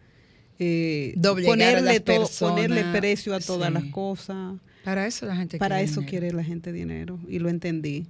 [0.57, 3.73] eh, ponerle, todo- ponerle precio a todas sí.
[3.75, 4.55] las cosas.
[4.83, 6.09] Para eso la gente Para quiere eso dinero.
[6.09, 8.07] quiere la gente dinero y lo entendí.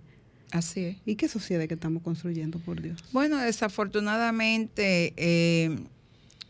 [0.52, 0.98] Así es.
[1.06, 3.04] ¿Y qué sociedad que estamos construyendo, por Dios?
[3.12, 5.78] Bueno, desafortunadamente eh,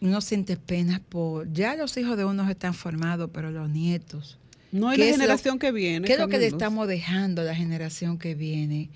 [0.01, 1.51] uno siente penas por...
[1.53, 4.37] Ya los hijos de unos están formados, pero los nietos...
[4.71, 6.05] No hay ¿Qué la es lo- generación que viene.
[6.05, 8.89] ¿Qué es lo que le estamos dejando a la generación que viene?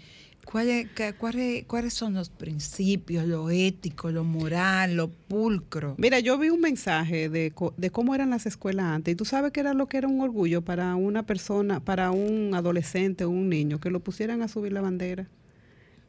[0.52, 0.88] ¿Cuáles,
[1.20, 5.94] cuáles, cuáles son los principios, lo ético, lo moral, lo pulcro?
[6.00, 9.52] Mira, yo vi un mensaje de, de cómo eran las escuelas antes y tú sabes
[9.52, 13.48] que era lo que era un orgullo para una persona, para un adolescente o un
[13.48, 15.28] niño, que lo pusieran a subir la bandera,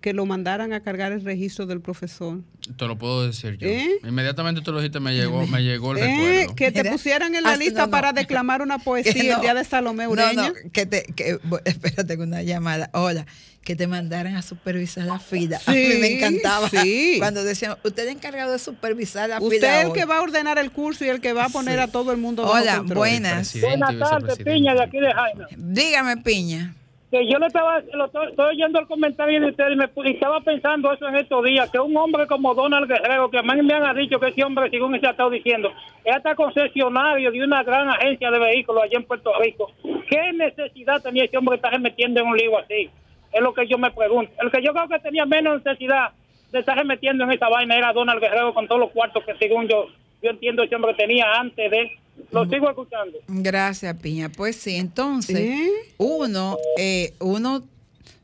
[0.01, 2.41] que lo mandaran a cargar el registro del profesor,
[2.79, 3.69] Te lo puedo decir yo.
[3.69, 3.87] ¿Eh?
[4.03, 6.07] Inmediatamente tú lo dijiste, me llegó, me llegó el Eh,
[6.47, 6.55] recuerdo.
[6.55, 7.91] que te pusieran en la hasta- lista no, no.
[7.91, 9.35] para declamar una poesía no.
[9.37, 10.49] el día de Salomé No, Ureña.
[10.49, 12.89] no, que te, que, espérate con una llamada.
[12.95, 13.27] Hola,
[13.63, 15.61] que te mandaran a supervisar la fila.
[15.67, 17.17] a mí Sí, me encantaba sí.
[17.19, 19.79] cuando decían, usted es encargado de supervisar la Usted fila.
[19.81, 19.99] es el hoy".
[19.99, 21.83] que va a ordenar el curso y el que va a poner Sí.
[21.83, 22.97] a todo el mundo bajo Hola, control.
[22.99, 23.55] buenas.
[23.61, 24.39] Buenas tardes.
[24.39, 25.47] Piña, de aquí de Jaina.
[25.59, 26.75] Dígame, Piña.
[27.11, 30.41] Que yo le estaba, lo estoy, oyendo el comentario de usted y, me, y estaba
[30.43, 33.75] pensando eso en estos días, que un hombre como Donald Guerrero, que a mí me
[33.75, 35.73] han dicho que ese hombre, según se ha estado diciendo,
[36.05, 39.73] es hasta concesionario de una gran agencia de vehículos allá en Puerto Rico.
[40.09, 42.89] ¿Qué necesidad tenía ese hombre de estarse metiendo en un lío así?
[43.33, 44.33] Es lo que yo me pregunto.
[44.41, 46.11] El que yo creo que tenía menos necesidad
[46.53, 49.67] de estarse metiendo en esa vaina era Donald Guerrero con todos los cuartos que según
[49.67, 49.87] yo,
[50.23, 51.91] yo entiendo ese hombre tenía antes de...
[52.33, 53.19] Lo sigo escuchando.
[53.29, 54.29] Gracias, Piña.
[54.29, 55.51] Pues sí, entonces,
[55.99, 57.65] uno, eh, uno,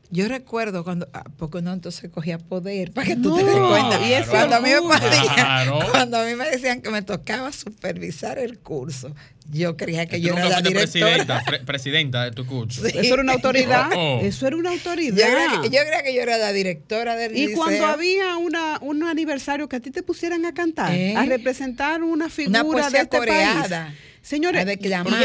[0.09, 3.81] yo recuerdo cuando, ah, porque uno entonces cogía poder, para que tú te No, des
[3.89, 4.07] cuenta.
[4.07, 4.99] y ese cuando a mí me orgullo.
[4.99, 5.79] ponían- Claro.
[5.91, 9.13] cuando a mí me decían que me tocaba supervisar el curso,
[9.51, 10.81] yo creía que Tú yo era la directora.
[10.81, 12.81] presidenta, pre- presidenta de tu curso.
[12.85, 12.97] Sí.
[12.97, 13.89] Eso era una autoridad.
[13.97, 14.19] Oh.
[14.21, 15.27] Eso era una Yo autoridad.
[15.27, 17.57] creía, que, yo creía que yo era la directora del Y liceo.
[17.57, 21.15] cuando había una, un aniversario que a ti te pusieran a cantar, ¿Eh?
[21.15, 23.85] a representar una figura poesía de este coreada.
[23.87, 23.97] país.
[24.21, 24.65] Señores,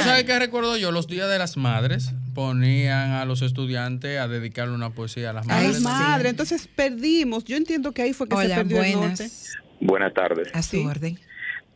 [0.04, 4.74] sabes qué recuerdo yo, los días de las madres ponían a los estudiantes a dedicarle
[4.74, 5.82] una poesía a las a Ay, madres.
[5.82, 6.02] las sí.
[6.02, 7.44] madres, entonces perdimos.
[7.44, 9.06] Yo entiendo que ahí fue que se perdió el norte.
[9.08, 9.52] buenas.
[9.80, 10.48] Buenas tardes.
[10.54, 10.84] A su Sí.
[10.86, 11.18] orden.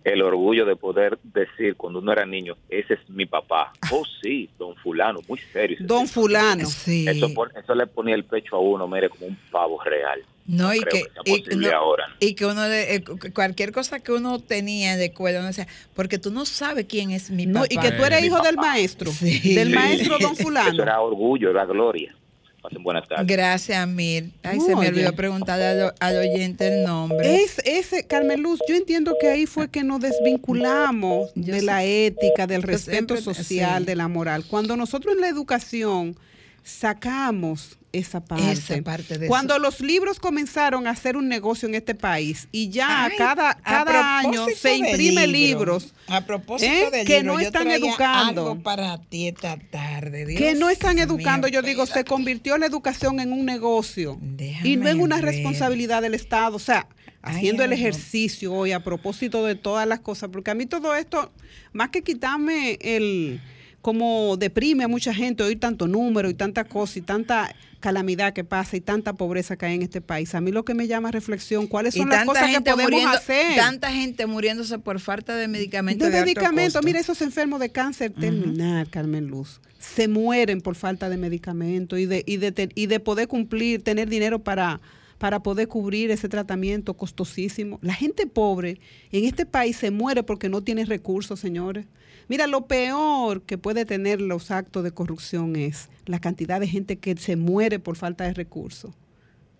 [0.04, 3.72] El orgullo de poder decir cuando uno era niño, ese es mi papá.
[3.90, 5.78] Oh, sí, don fulano, muy serio.
[5.80, 6.06] Don.
[6.06, 6.64] Fulano.
[6.66, 7.06] Sí.
[7.08, 7.28] Eso,
[7.60, 10.20] eso le ponía el pecho a uno, mire, como un pavo real.
[10.48, 12.04] No, y creo que, sea y, posible no, ahora.
[12.20, 15.66] y que uno, de, eh, cu- cualquier cosa que uno tenía de escuela, uno decía,
[15.94, 17.66] porque tú no sabes quién es mi No, papá.
[17.70, 19.54] y que tú eres hijo del maestro, Sí.
[19.54, 20.82] del maestro don Eso fulano.
[20.82, 22.14] era orgullo, era gloria.
[22.62, 23.26] Pasen buenas tardes.
[23.28, 24.30] Gracias, Mir.
[24.42, 27.42] Ay, se me olvidó preguntarle al, al oyente el nombre.
[27.42, 31.64] Es ese, Carmen Luz, yo entiendo que ahí fue que nos desvinculamos Yo de sé-
[31.66, 33.86] la ética, del respeto siempre- social, sí.
[33.86, 34.44] de la moral.
[34.48, 36.16] Cuando nosotros en la educación
[36.64, 39.62] sacamos esa parte, Esa parte de cuando eso.
[39.62, 44.18] los libros comenzaron a hacer un negocio en este país y ya Ay, cada, cada
[44.18, 46.90] año se imprime libro, libros A propósito ¿eh?
[46.90, 48.50] de que libro, no están educando.
[48.50, 50.34] algo para ti esta tarde.
[50.36, 54.68] que no están mío, educando, yo digo, se convirtió la educación en un negocio Déjame
[54.68, 55.24] y no en una ver.
[55.26, 56.56] responsabilidad del Estado.
[56.56, 56.86] O sea,
[57.22, 60.94] haciendo el ay, ejercicio hoy a propósito de todas las cosas, porque a mí todo
[60.94, 61.32] esto,
[61.72, 63.40] más que quitarme el,
[63.86, 68.42] como deprime a mucha gente oír tanto número y tanta cosa y tanta calamidad que
[68.42, 70.34] pasa y tanta pobreza que hay en este país.
[70.34, 73.16] A mí lo que me llama reflexión, ¿cuáles Y son las cosas que podemos muriendo,
[73.16, 73.54] hacer?
[73.54, 78.10] tanta gente muriéndose por falta de medicamentos de de, medicamentos, mira esos enfermos de cáncer
[78.10, 82.98] terminal, Carmen Luz, se mueren por falta de medicamentos y de, y de, y de
[82.98, 84.80] poder cumplir, tener dinero para,
[85.18, 87.78] para poder cubrir ese tratamiento costosísimo.
[87.82, 88.80] La gente pobre
[89.12, 91.86] en este país se muere porque no tiene recursos, señores.
[92.28, 96.96] Mira, lo peor que puede tener los actos de corrupción es la cantidad de gente
[96.96, 98.92] que se muere por falta de recursos.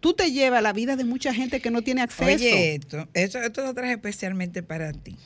[0.00, 2.26] Tú te llevas la vida de mucha gente que no tiene acceso.
[2.26, 5.16] Oye, esto, esto, esto lo traje especialmente para ti.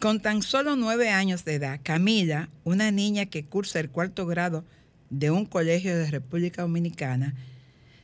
[0.00, 4.64] Con tan solo nueve años de edad, Camila, una niña que cursa el cuarto grado
[5.10, 7.34] de un colegio de República Dominicana,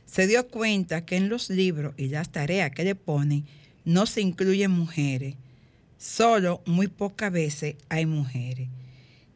[0.05, 3.45] se dio cuenta que en los libros y las tareas que le ponen
[3.85, 5.35] no se incluyen mujeres.
[6.01, 8.69] Solo muy pocas veces hay mujeres.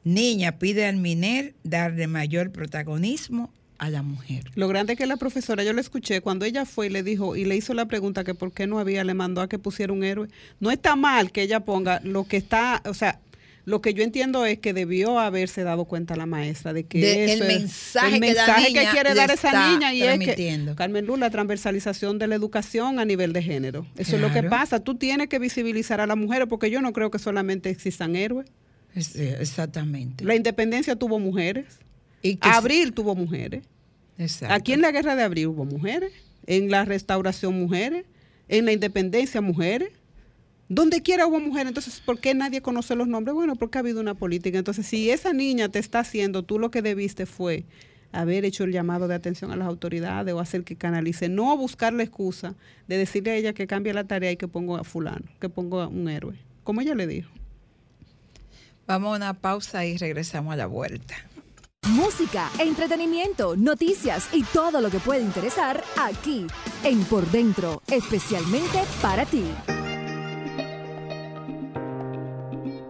[0.04, 4.46] Niña pide al MINER darle mayor protagonismo a la mujer.
[4.56, 7.36] Lo grande es que la profesora, yo la escuché, cuando ella fue y le dijo
[7.36, 9.94] y le hizo la pregunta que por qué no había, le mandó a que pusiera
[9.94, 10.28] un héroe.
[10.60, 13.20] No está mal que ella ponga lo que está, o sea,
[13.66, 17.26] lo que yo entiendo es que debió haberse dado cuenta la maestra de que De-
[17.34, 20.02] eso el es- mensaje el que la mensaje que niña quiere dar esa niña y
[20.04, 23.88] es que Carmen Luz, la transversalización de la educación a nivel de género.
[23.98, 24.80] Eso es lo que pasa.
[24.80, 28.48] Tú tienes que visibilizar a las mujeres porque yo no creo que solamente existan héroes.
[28.94, 30.24] Es- eh, exactamente.
[30.24, 31.66] La independencia tuvo mujeres.
[32.22, 33.64] Y Abril tuvo mujeres.
[34.18, 34.54] Exacto.
[34.56, 36.12] Aquí en la guerra de abril hubo mujeres,
[36.48, 38.06] en la restauración mujeres,
[38.48, 39.90] en la independencia mujeres.
[40.68, 43.36] Donde quiera hubo mujeres, entonces, ¿por qué nadie conoce los nombres?
[43.36, 44.58] Bueno, porque ha habido una política.
[44.58, 47.66] Entonces, si esa niña te está haciendo, tú lo que debiste fue
[48.12, 51.94] haber hecho el llamado de atención a las autoridades o hacer que canalice, no buscar
[51.94, 52.56] la excusa
[52.88, 55.88] de decirle a ella que cambie la tarea y que ponga a fulano, que ponga
[55.88, 57.30] un héroe, como ella le dijo.
[58.88, 61.16] Vamos a una pausa y regresamos a la vuelta.
[61.90, 66.48] Música, entretenimiento, noticias y todo lo que puede interesar aquí
[66.84, 69.44] en Por Dentro, especialmente para ti.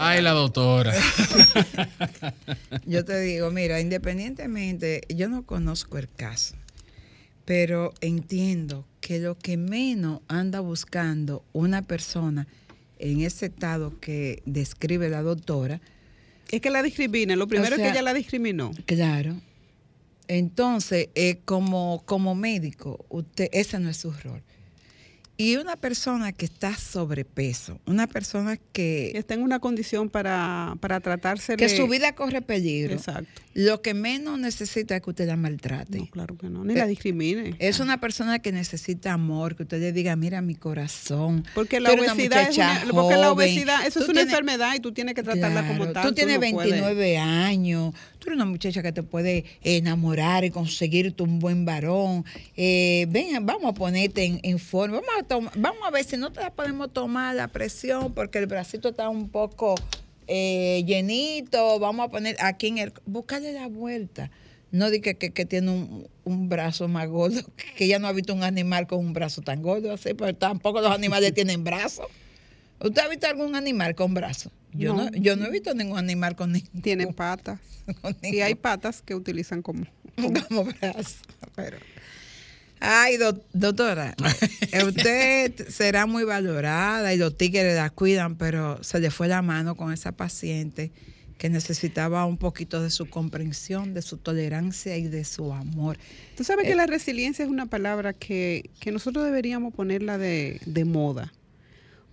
[0.07, 0.93] Ay, la doctora.
[2.85, 6.55] Yo te digo, mira, independientemente, yo no conozco el caso,
[7.43, 12.47] pero entiendo que lo que menos anda buscando una persona
[12.99, 15.81] en ese estado que describe la doctora,
[16.51, 18.71] Es que la discrimina, lo primero es sea, que ella la discriminó.
[18.85, 19.35] claro.
[20.27, 24.43] Entonces, eh, como, como médico, usted, ese no es su rol.
[25.37, 31.01] Y una persona que está sobrepeso, una persona que, Está en una condición para, para
[31.01, 33.41] tratarse que su vida corre peligro, Exacto.
[33.53, 35.97] lo que menos necesita es que usted la maltrate.
[35.99, 37.55] No, claro que no, ni Eh, la discrimine.
[37.59, 41.43] Es una persona que necesita amor, que usted le diga, mira mi corazón.
[41.53, 44.73] Porque tú la obesidad, es una, porque la obesidad, eso tú es una tienes- enfermedad
[44.75, 46.07] y tú tienes que tratarla como tal.
[46.07, 47.93] Tú tienes no puedes- 29 años,
[48.29, 52.25] eres una muchacha que te puede enamorar y conseguirte un buen varón.
[52.55, 55.01] Eh, ven, vamos a ponerte en, en forma.
[55.29, 58.47] Vamos a, vamos a ver si no te la podemos tomar la presión porque el
[58.47, 59.75] bracito está un poco
[60.27, 61.79] eh, llenito.
[61.79, 62.93] Vamos a poner aquí en el.
[63.05, 64.31] Búscale la vuelta.
[64.71, 67.41] No di que, que, que tiene un, un brazo más gordo,
[67.77, 70.81] que ya no ha visto un animal con un brazo tan gordo así, pero tampoco
[70.81, 72.07] los animales tienen brazos.
[72.79, 74.51] ¿Usted ha visto algún animal con brazos?
[74.73, 75.05] Yo no.
[75.05, 75.11] No.
[75.17, 77.59] yo no he visto ningún animal con, ni- Tienen patas.
[78.01, 79.85] con Y hay ningún- patas que utilizan como...
[80.49, 81.15] como brazo.
[81.55, 81.77] Pero.
[82.81, 84.13] Ay, doc- doctora,
[84.73, 89.41] eh, usted será muy valorada y los tigres la cuidan, pero se le fue la
[89.41, 90.91] mano con esa paciente
[91.37, 95.97] que necesitaba un poquito de su comprensión, de su tolerancia y de su amor.
[96.37, 100.59] Tú sabes Eh, que la resiliencia es una palabra que, que nosotros deberíamos ponerla de,
[100.65, 101.33] de moda.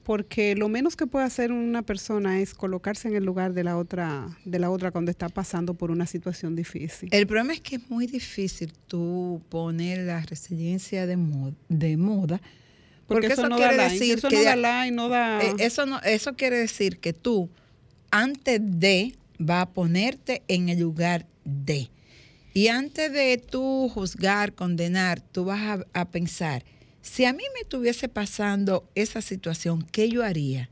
[0.05, 3.77] Porque lo menos que puede hacer una persona es colocarse en el lugar de la
[3.77, 7.09] otra de la otra cuando está pasando por una situación difícil.
[7.12, 12.41] El problema es que es muy difícil tú poner la resiliencia de moda, de moda
[13.07, 16.01] porque, eso, no quiere decir eso que no da like, no da eh, eso no
[16.03, 17.51] eso quiere decir que tú
[18.11, 21.91] antes de va a ponerte en el lugar de
[22.55, 26.65] y antes de tú juzgar, condenar, tú vas a, a pensar
[27.03, 30.71] si a mí me estuviese pasando esa situación, ¿qué yo haría?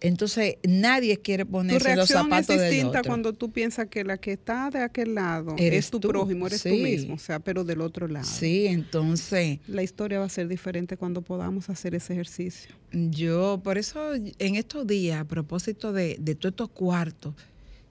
[0.00, 3.04] Entonces, nadie quiere tu ponerse los reacción zapatos es del distinta otro.
[3.04, 6.48] cuando tú piensas que la que está de aquel lado Eres es tu tú, prójimo,
[6.48, 6.82] eres tú sí.
[6.82, 8.26] mismo, o sea, pero del otro lado.
[8.26, 12.74] Sí, entonces, La historia va a ser diferente cuando podamos hacer ese ejercicio.
[12.92, 17.34] yo, por eso, en estos días, a propósito de, de todos estos cuartos,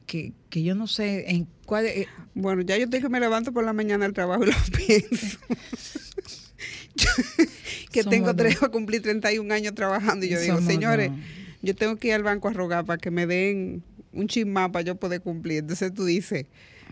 [0.05, 1.85] que, que yo no sé en cuál...
[1.85, 4.53] eh, Bueno, ya yo te que me levanto por la mañana al trabajo y lo
[4.85, 5.37] pienso.
[7.91, 11.11] Que Somos tengo tres, a cumplir 31 años trabajando y yo digo, señores,
[11.61, 14.83] yo tengo que ir al banco a rogar para que me den un chismá para
[14.83, 15.59] yo poder cumplir.
[15.59, 16.45] Entonces tú dices,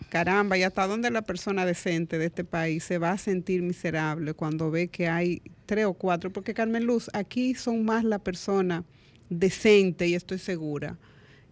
[0.10, 4.34] caramba, ¿y hasta dónde la persona decente de este país se va a sentir miserable
[4.34, 6.32] cuando ve que hay tres o cuatro?
[6.32, 8.84] Porque Carmen Luz, aquí son más la persona
[9.30, 10.98] decente, y estoy segura,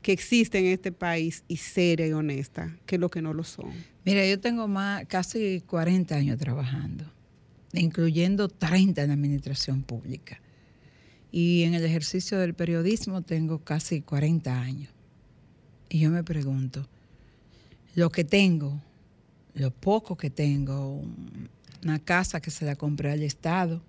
[0.01, 3.71] que existe en este país y seria y honesta, que lo que no lo son.
[4.05, 7.05] Mira, yo tengo más, casi 40 años trabajando,
[7.79, 10.39] incluyendo 30 en la administración pública.
[11.31, 14.89] Y en el ejercicio del periodismo tengo casi 40 años.
[15.89, 16.87] Y yo me pregunto,
[17.95, 18.81] lo que tengo,
[19.53, 21.03] lo poco que tengo,
[21.83, 23.81] una casa que se la compré al Estado,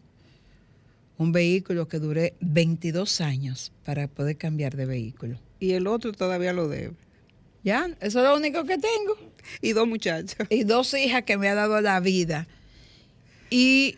[1.16, 5.38] un vehículo que duré 22 años para poder cambiar de vehículo.
[5.59, 6.94] Y el otro todavía lo debe.
[7.64, 9.16] Ya, eso es lo único que tengo
[9.61, 10.46] Y dos muchachos.
[10.48, 12.46] y dos hijas que me ha dado la vida.
[13.51, 13.97] Y,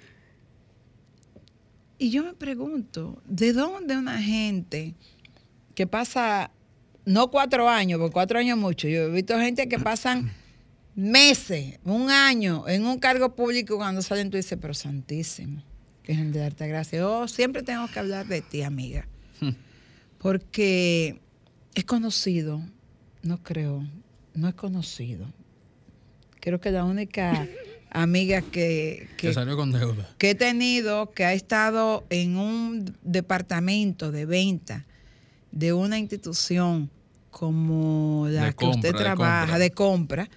[1.99, 4.95] y yo me pregunto, ¿de dónde una gente
[5.75, 6.51] que pasa,
[7.05, 10.31] no cuatro años, porque cuatro años es mucho, yo he visto gente que pasan
[10.95, 15.63] meses, un año en un cargo público cuando salen tú dices, pero santísimo,
[16.03, 17.03] que es de darte gracias.
[17.03, 19.07] Oh, siempre tengo que hablar de ti, amiga.
[20.19, 21.19] Porque
[21.75, 22.61] es conocido,
[23.23, 23.83] no creo,
[24.35, 25.33] no es conocido.
[26.41, 27.49] Creo que la única
[27.91, 30.09] amiga que, Que que, salió con deuda.
[30.19, 34.87] que he tenido que ha estado en un departamento de venta
[35.53, 36.91] de una institución
[37.31, 39.59] como la De que compra, usted de trabaja, compra.
[39.59, 40.29] de compra,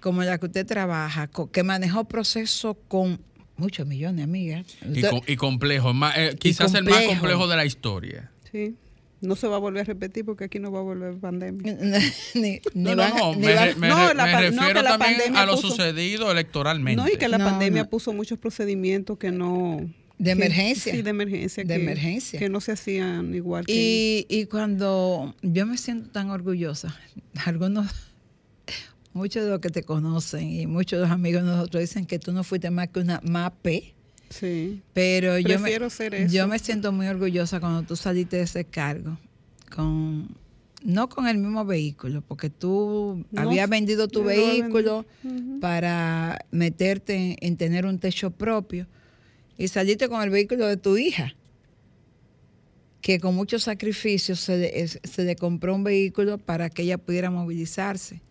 [0.00, 3.20] como la que usted trabaja, co- que manejó procesos con
[3.56, 4.64] muchos millones, amiga.
[4.94, 7.12] Y, com- y complejo, más, eh, quizás el más complejo.
[7.20, 8.30] complejo de la historia.
[8.52, 8.76] Sí.
[9.20, 11.76] No se va a volver a repetir porque aquí no va a volver pandemia.
[12.34, 14.32] ni, ni No, van no, no, ni me, van- re- me no, re- la me
[14.32, 17.02] pa- no, refiero que la también pandemia a lo puso- sucedido electoralmente.
[17.02, 17.90] No, y que la No, pandemia no.
[17.90, 19.78] puso muchos procedimientos que no...
[20.18, 20.92] De que- emergencia.
[20.94, 21.62] Sí, de emergencia.
[21.64, 22.38] De que, emergencia.
[22.38, 23.72] Que no se hacían igual que...
[23.72, 26.96] Y, y cuando yo me siento tan orgullosa,
[27.44, 27.86] algunos,
[29.12, 32.18] muchos de los que te conocen y muchos de los amigos de nosotros dicen que
[32.18, 33.94] tú no fuiste más que una MAPE,
[34.30, 34.82] Sí.
[34.92, 36.34] pero yo me, ser eso.
[36.34, 39.18] yo me siento muy orgullosa cuando tú saliste de ese cargo,
[39.74, 40.28] con
[40.84, 45.60] no con el mismo vehículo, porque tú No, habías vendido tu vehículo vendido.
[45.60, 48.86] Para meterte en, en tener un techo propio
[49.56, 51.34] y saliste con el vehículo de tu hija,
[53.00, 57.30] que con muchos sacrificios se le, se le compró un vehículo para que ella pudiera
[57.30, 58.22] movilizarse.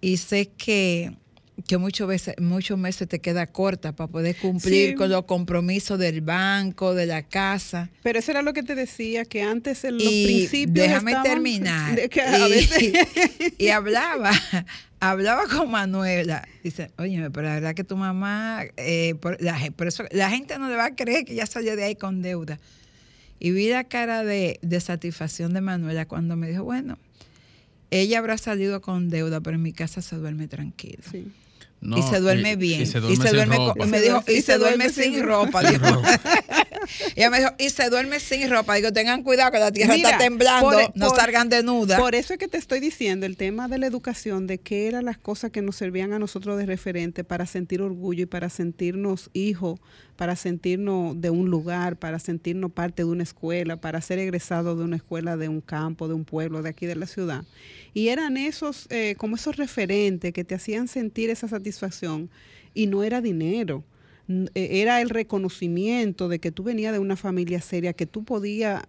[0.00, 1.16] Y sé que,
[1.68, 4.94] que muchos, veces, muchos meses te queda corta para poder cumplir Sí.
[4.96, 7.90] con los compromisos del banco, de la casa.
[8.02, 11.30] Pero eso era lo que te decía, que antes en los Y principios déjame estaban-
[11.30, 11.94] terminar.
[11.96, 12.92] de que a y, veces-
[13.58, 14.32] y hablaba,
[15.00, 16.46] hablaba con Manuela.
[16.64, 20.30] Dice, oye, pero la verdad que tu mamá, eh, por, la, gen- por eso, la
[20.30, 22.58] gente no le va a creer que ya salió de ahí con deuda.
[23.38, 26.98] Y vi la cara de, de satisfacción de Manuela cuando me dijo, bueno,
[27.90, 31.04] ella habrá salido con deuda, pero en mi casa se duerme tranquila.
[31.10, 31.28] Sí.
[31.84, 32.82] No, y se duerme bien.
[32.82, 33.86] Y se duerme, sin ropa.
[33.86, 35.62] me dijo, y se duerme sin ropa.
[35.62, 35.86] dijo.
[35.86, 36.20] ropa.
[37.16, 38.74] Ella me dijo, y se duerme sin ropa.
[38.74, 42.00] Digo, tengan cuidado que la tierra Mira, está temblando, por- no por- salgan desnudas.
[42.00, 45.04] Por eso es que te estoy diciendo el tema de la educación, de qué eran
[45.04, 49.30] las cosas que nos servían a nosotros de referente para sentir orgullo y para sentirnos
[49.32, 49.80] hijos,
[50.16, 54.84] para sentirnos de un lugar, para sentirnos parte de una escuela, para ser egresados de
[54.84, 57.44] una escuela, de un campo, de un pueblo, de aquí de la ciudad.
[57.92, 62.30] Y eran esos, eh, como esos referentes que te hacían sentir esa satisfacción
[62.74, 63.84] y no era dinero.
[64.28, 68.82] Eh, Era el reconocimiento de que tú venías de una familia seria, que tú podías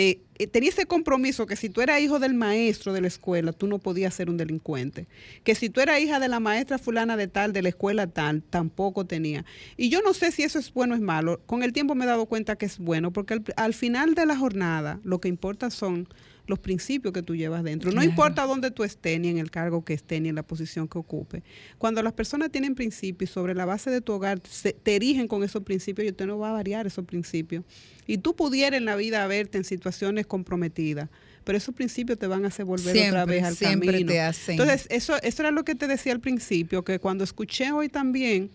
[0.00, 3.52] eh, eh, tenía ese compromiso que si tú eras hijo del maestro de la escuela,
[3.52, 5.08] tú no podías ser un delincuente.
[5.42, 8.44] Que si tú eras hija de la maestra fulana de tal, de la escuela tal,
[8.44, 9.44] tampoco tenía.
[9.76, 11.40] Y yo no sé si eso es bueno o es malo.
[11.46, 14.24] Con el tiempo me he dado cuenta que es bueno, porque al, al final de
[14.24, 16.06] la jornada lo que importa son
[16.48, 17.90] los principios que tú llevas dentro.
[17.90, 18.10] No Claro.
[18.10, 20.98] importa dónde tú estés, ni en el cargo que estés, ni en la posición que
[20.98, 21.42] ocupe.
[21.78, 25.28] Cuando las personas tienen principios y sobre la base de tu hogar se- te erigen
[25.28, 27.64] con esos principios, y usted no va a variar esos principios.
[28.06, 31.10] Y tú pudieras en la vida verte en situaciones comprometidas,
[31.44, 34.10] pero esos principios te van a hacer volver otra vez al siempre camino.
[34.12, 34.58] te hacen.
[34.58, 38.50] Entonces, eso, eso era lo que te decía al principio, que cuando escuché hoy también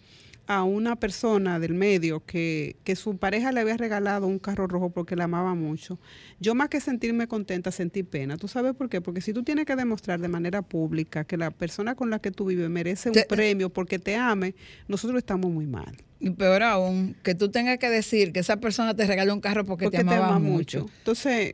[0.45, 4.89] a una persona del medio que, que su pareja le había regalado un carro rojo
[4.89, 5.99] porque la amaba mucho,
[6.39, 8.35] yo más que sentirme contenta, sentí pena.
[8.37, 8.99] ¿Tú sabes por qué?
[8.99, 12.31] Porque si tú tienes que demostrar de manera pública que la persona con la que
[12.31, 14.53] tú vives merece un Te- premio porque te ame,
[14.87, 15.95] nosotros estamos muy mal.
[16.19, 19.63] Y peor aún, que tú tengas que decir que esa persona te regaló un carro
[19.65, 20.81] porque, Porque te te amaba ama mucho.
[20.81, 20.91] mucho.
[20.99, 21.53] Entonces,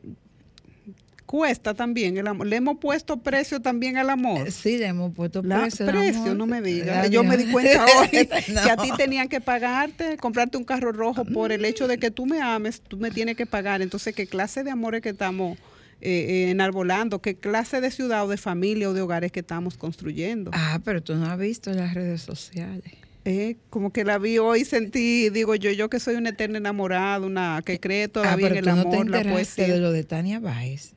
[1.30, 2.48] cuesta también el amor.
[2.48, 4.48] Le hemos puesto precio también al amor.
[4.48, 5.86] Eh, Sí, le hemos puesto La- precio.
[5.86, 6.36] al precio, amor.
[6.36, 7.08] no me digas.
[7.08, 8.62] Yo me di cuenta hoy No.
[8.64, 12.10] que a ti tenían que pagarte, comprarte un carro rojo por el hecho de que
[12.10, 13.80] tú me ames, tú me tienes que pagar.
[13.80, 15.56] Entonces, ¿qué clase de amores que estamos
[16.00, 17.20] eh, eh, enarbolando?
[17.20, 20.50] ¿Qué clase de ciudad o de familia o de hogares que estamos construyendo?
[20.52, 22.92] Ah, pero tú no has visto las redes sociales.
[23.24, 27.24] Eh, como que la vi hoy, sentí, digo yo, yo que soy una eterna enamorada,
[27.24, 29.74] una que cree Ah, todavía pero en tú el no te amor, la enteraste poesía.
[29.74, 30.94] de lo de Tania Báez.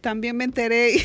[0.00, 0.96] También me enteré.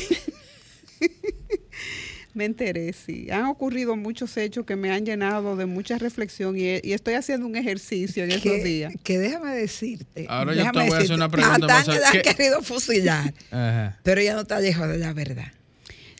[2.34, 3.28] me enteré, sí.
[3.30, 7.46] Han ocurrido muchos hechos que me han llenado de mucha reflexión y, y estoy haciendo
[7.46, 8.92] un ejercicio en estos que, días.
[9.02, 10.26] que déjame decirte.
[10.28, 13.98] Ahora yo déjame te voy a hacer una pregunta más a- han querido fusilar, Ajá.
[14.04, 15.52] pero ella no está lejos de la verdad.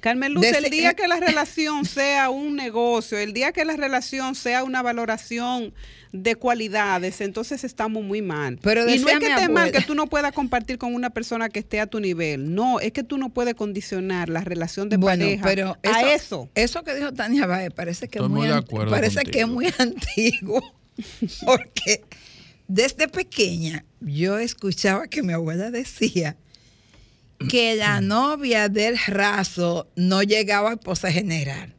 [0.01, 3.77] Carmen Luz, Desde- el día que la relación sea un negocio, el día que la
[3.77, 5.73] relación sea una valoración
[6.13, 8.59] de cualidades, entonces estamos muy mal.
[8.63, 11.49] Pero y no es que esté mal que tú no puedas compartir con una persona
[11.49, 12.55] que esté a tu nivel.
[12.55, 16.49] No, es que tú no puedes condicionar la relación de bueno, pareja pero a eso.
[16.55, 19.67] Eso que dijo Tania Báez parece que, Estoy muy, de acuerdo parece que es muy
[19.79, 20.63] antiguo.
[21.45, 22.05] Porque
[22.67, 26.37] desde pequeña yo escuchaba que mi abuela decía
[27.49, 31.75] que la novia del raso no llegaba a esposa general.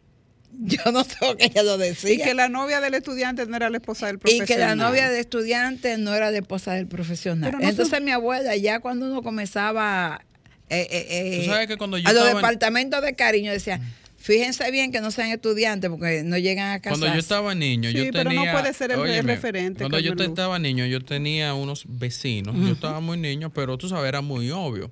[0.85, 2.13] Yo no sé qué ella lo decía.
[2.13, 4.47] Y que la novia del estudiante no era la esposa del Y profesional.
[4.47, 7.49] que la novia del estudiante no era la esposa del profesional.
[7.51, 10.21] Pero no Entonces mi abuela ya cuando uno comenzaba
[10.69, 13.81] eh, eh, eh, Tú sabes que cuando yo a los estaba departamentos de cariño decía,
[14.17, 16.99] fíjense bien que no sean estudiantes porque no llegan a casarse.
[17.01, 18.53] Cuando yo estaba niño, Sí, yo pero no tenía.
[18.53, 20.27] puede ser el- Óyeme, referente, Cuando yo Luz.
[20.27, 22.55] estaba niño, yo tenía unos vecinos.
[22.55, 24.91] Yo estaba muy niño, pero tú sabes, era muy obvio.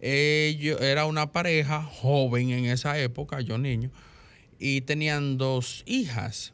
[0.00, 3.90] Ellos, era una pareja joven en esa época, yo niño,
[4.58, 6.52] y tenían dos hijas.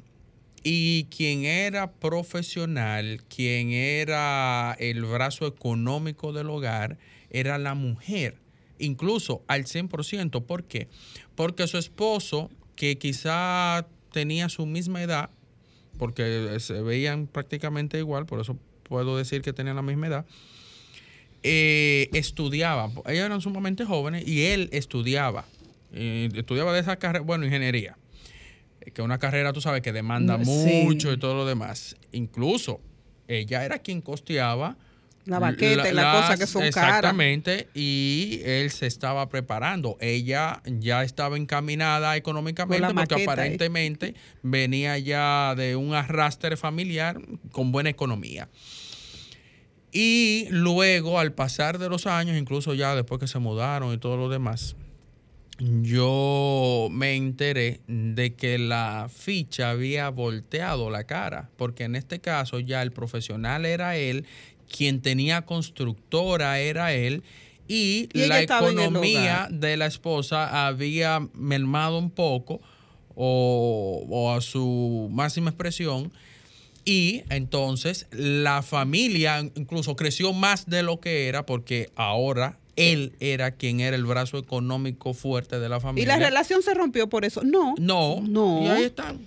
[0.64, 6.98] Y quien era profesional, quien era el brazo económico del hogar,
[7.30, 8.36] era la mujer,
[8.78, 10.44] incluso al 100%.
[10.44, 10.88] ¿Por qué?
[11.34, 15.30] Porque su esposo, que quizá tenía su misma edad,
[15.98, 20.26] porque se veían prácticamente igual, por eso puedo decir que tenían la misma edad,
[21.42, 22.90] eh, estudiaba.
[23.07, 25.44] Ellos eran sumamente jóvenes y él estudiaba.
[25.93, 27.97] Eh, estudiaba de esa carrera, bueno, ingeniería.
[28.80, 30.82] Eh, Que es una carrera, tú sabes, que demanda sí.
[30.84, 31.97] mucho y todo lo demás.
[32.12, 32.80] Incluso
[33.28, 34.76] ella era quien costeaba
[35.24, 36.97] La baqueta y la las- cosa que son caras.
[36.97, 39.97] Exactamente, y él se estaba preparando.
[40.01, 43.24] Ella ya estaba encaminada económicamente Con la porque maqueta, eh.
[43.32, 47.20] aparentemente venía ya de un arrastre familiar
[47.53, 48.49] con buena economía.
[49.93, 54.16] Y luego, al pasar de los años, incluso ya después que se mudaron y todo
[54.16, 54.74] lo demás,
[55.59, 62.59] yo me enteré de que la ficha había volteado la cara, porque en este caso
[62.59, 64.26] ya el profesional era él,
[64.70, 67.22] quien tenía constructora era él,
[67.68, 72.61] y, la economía de la esposa había mermado un poco
[73.14, 76.12] o, o a su máxima expresión.
[76.84, 83.51] Y entonces la familia incluso creció más de lo que era porque ahora él era
[83.53, 86.16] quien era el brazo económico fuerte de la Y familia.
[86.16, 87.43] la relación se rompió por eso.
[87.45, 87.75] No.
[87.79, 88.62] No, No.
[88.62, 89.20] Y ahí están.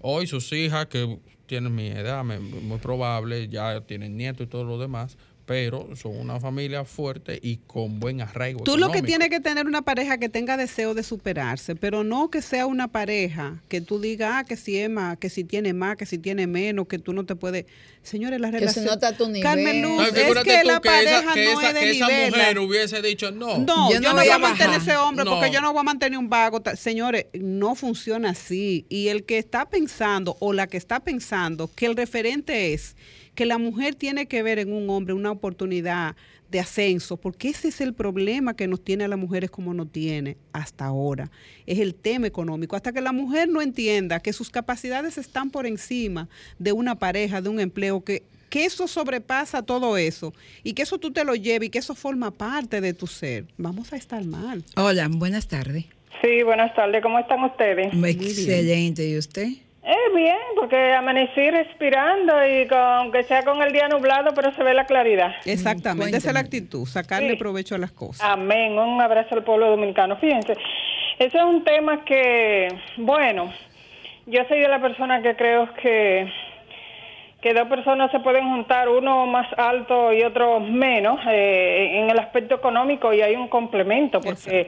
[0.00, 4.78] Hoy sus hijas, que tienen mi edad, muy probable, ya tienen nietos y todo lo
[4.78, 5.16] demás,
[5.46, 8.64] pero son una familia fuerte y con buen arraigo.
[8.64, 12.30] Tú lo que tienes que tener una pareja que tenga deseo de superarse, pero no
[12.30, 15.74] que sea una pareja que tú digas ah, que si es más, que si tiene
[15.74, 17.66] más, que si tiene menos, que tú no te puedes.
[18.02, 18.84] Señores, la Que si relación.
[18.84, 19.42] no está a tu nivel.
[19.42, 21.80] Carmen Luz, No, es que tú la que esa- pareja que no esa, es de
[21.80, 22.30] que esa nivel.
[22.30, 23.58] mujer hubiese dicho no.
[23.58, 24.82] No, Yo yo, no voy voy a a mantener bajar.
[24.82, 26.62] ese hombre porque yo no voy a mantener un vago.
[26.76, 28.84] Señores, no funciona así.
[28.90, 32.94] Y el que está pensando o la que está pensando que el referente es
[33.34, 36.16] que la mujer tiene que ver en un hombre una oportunidad
[36.50, 39.90] de ascenso, porque ese es el problema que nos tiene a las mujeres como nos
[39.90, 41.30] tiene hasta ahora.
[41.66, 42.76] Es el tema económico.
[42.76, 46.28] Hasta que la mujer no entienda que sus capacidades están por encima
[46.58, 50.32] de una pareja, de un empleo, que, que eso sobrepasa todo eso
[50.62, 53.46] y que eso tú te lo lleves y que eso forma parte de tu ser,
[53.56, 54.62] vamos a estar mal.
[54.76, 55.86] Hola, buenas tardes.
[56.22, 57.02] Sí, buenas tardes.
[57.02, 57.88] ¿Cómo están ustedes?
[57.92, 59.08] Excelente.
[59.08, 59.48] ¿Y usted?
[59.86, 64.62] Eh, bien, porque amanecí respirando y con, aunque sea con el día nublado, pero se
[64.62, 65.34] ve la claridad.
[65.44, 68.26] Exactamente, esa es la actitud, sacarle provecho a las cosas.
[68.26, 68.78] Amén.
[68.78, 70.16] Un abrazo al pueblo dominicano.
[70.16, 70.54] Fíjense,
[71.18, 73.52] ese es un tema que, bueno,
[74.24, 76.32] yo soy de la persona que creo que
[77.44, 82.18] que dos personas se pueden juntar, uno más alto y otro menos, eh, en el
[82.18, 84.66] aspecto económico y hay un complemento, porque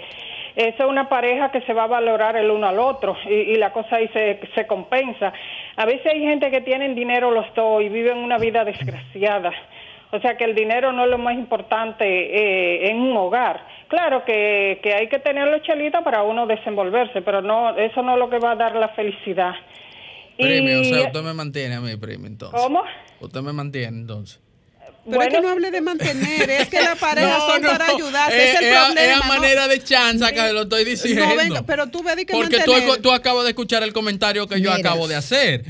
[0.57, 3.72] esa es una pareja que se va a valorar el uno al otro y, la
[3.74, 5.32] cosa ahí se, se compensa.
[5.76, 9.52] A veces hay gente que tienen dinero los dos y viven una vida desgraciada.
[10.12, 13.61] O sea que el dinero no es lo más importante eh, en un hogar.
[13.88, 18.18] Claro que, que hay que tenerlo chelita para uno desenvolverse, pero no eso no es
[18.18, 19.52] lo que va a dar la felicidad.
[20.38, 22.61] Premio, o sea, usted me mantiene a mí, premio, entonces.
[22.61, 22.82] ¿Cómo?
[23.20, 24.45] Usted me mantiene, entonces.
[25.09, 28.59] Pero es que no hable de mantener, es que la pareja son para ayudarse, es,
[28.59, 29.12] el es, problema.
[29.12, 31.26] Es la manera de chanza que lo estoy diciendo.
[31.26, 33.02] No, venga, pero tú ves que Porque tú, mantener.
[33.02, 35.64] tú acabas de escuchar el comentario que yo acabo de hacer.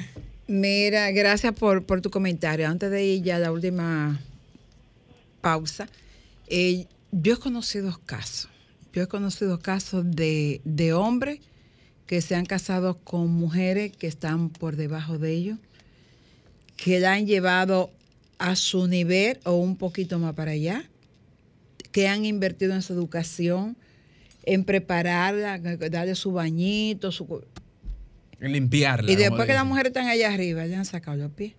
[0.46, 2.68] Mira, gracias por, por tu comentario.
[2.68, 4.20] Antes de ir ya a la última
[5.40, 5.88] pausa,
[6.48, 8.48] eh, yo he conocido casos,
[8.92, 11.40] yo he conocido casos de, de hombres
[12.06, 15.58] que se han casado con mujeres que están por debajo de ellos,
[16.76, 17.90] que la han llevado
[18.38, 20.84] a su nivel o un poquito más para allá,
[21.92, 23.76] que han invertido en su educación,
[24.44, 27.42] en prepararla, darle su bañito, su...
[28.38, 29.10] Limpiarla.
[29.10, 31.54] Y después que las mujeres están allá arriba, ya han sacado los pies.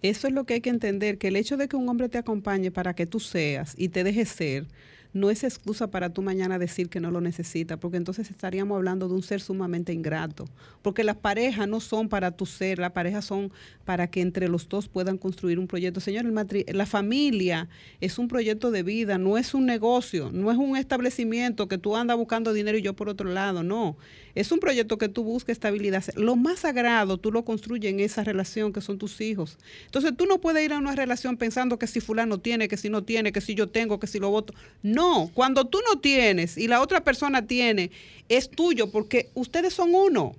[0.00, 2.18] Eso es lo que hay que entender, que el hecho de que un hombre te
[2.18, 4.66] acompañe para que tú seas y te dejes ser,
[5.14, 9.08] no es excusa para tú mañana decir que no lo necesitas, porque entonces estaríamos hablando
[9.08, 10.46] de un ser sumamente ingrato.
[10.82, 13.52] Porque las parejas no son para tu ser, las parejas son
[13.86, 16.00] para que entre los dos puedan construir un proyecto.
[16.00, 17.68] Señor, el matri- la familia
[18.00, 21.96] es un proyecto de vida, no es un negocio, no es un establecimiento que tú
[21.96, 23.96] andas buscando dinero y yo por otro lado, no.
[24.34, 26.04] Es un proyecto que tú buscas estabilidad.
[26.16, 29.58] Lo más sagrado tú lo construyes en esa relación que son tus hijos.
[29.86, 32.90] Entonces tú no puedes ir a una relación pensando que si fulano tiene, que si
[32.90, 34.52] no tiene, que si yo tengo, que si lo voto.
[34.82, 35.03] No,
[35.34, 37.90] cuando tú no tienes y la otra persona tiene,
[38.28, 40.34] es tuyo porque ustedes son uno.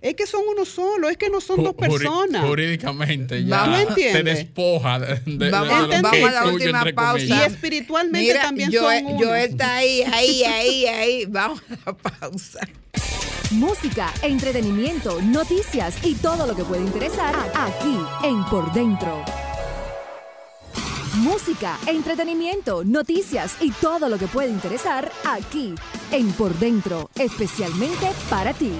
[0.00, 2.44] Es que son uno solo, es que no son dos Ju- personas.
[2.46, 6.84] Jurídicamente ya ¿Tú me te despoja de, de- Vamos, de lo a- vamos la última
[6.94, 7.12] pausa.
[7.14, 7.40] comillas.
[7.50, 9.26] Y espiritualmente Mira, también Joel, son uno.
[9.26, 11.24] Joel está ahí, ahí, ahí, ahí.
[11.26, 12.60] Vamos a la pausa.
[13.50, 19.24] Música, entretenimiento, noticias y todo lo que puede interesar aquí en Por Dentro.
[21.16, 25.74] Música, entretenimiento, noticias y todo lo que puede interesar aquí
[26.12, 28.72] en Por Dentro, especialmente para ti.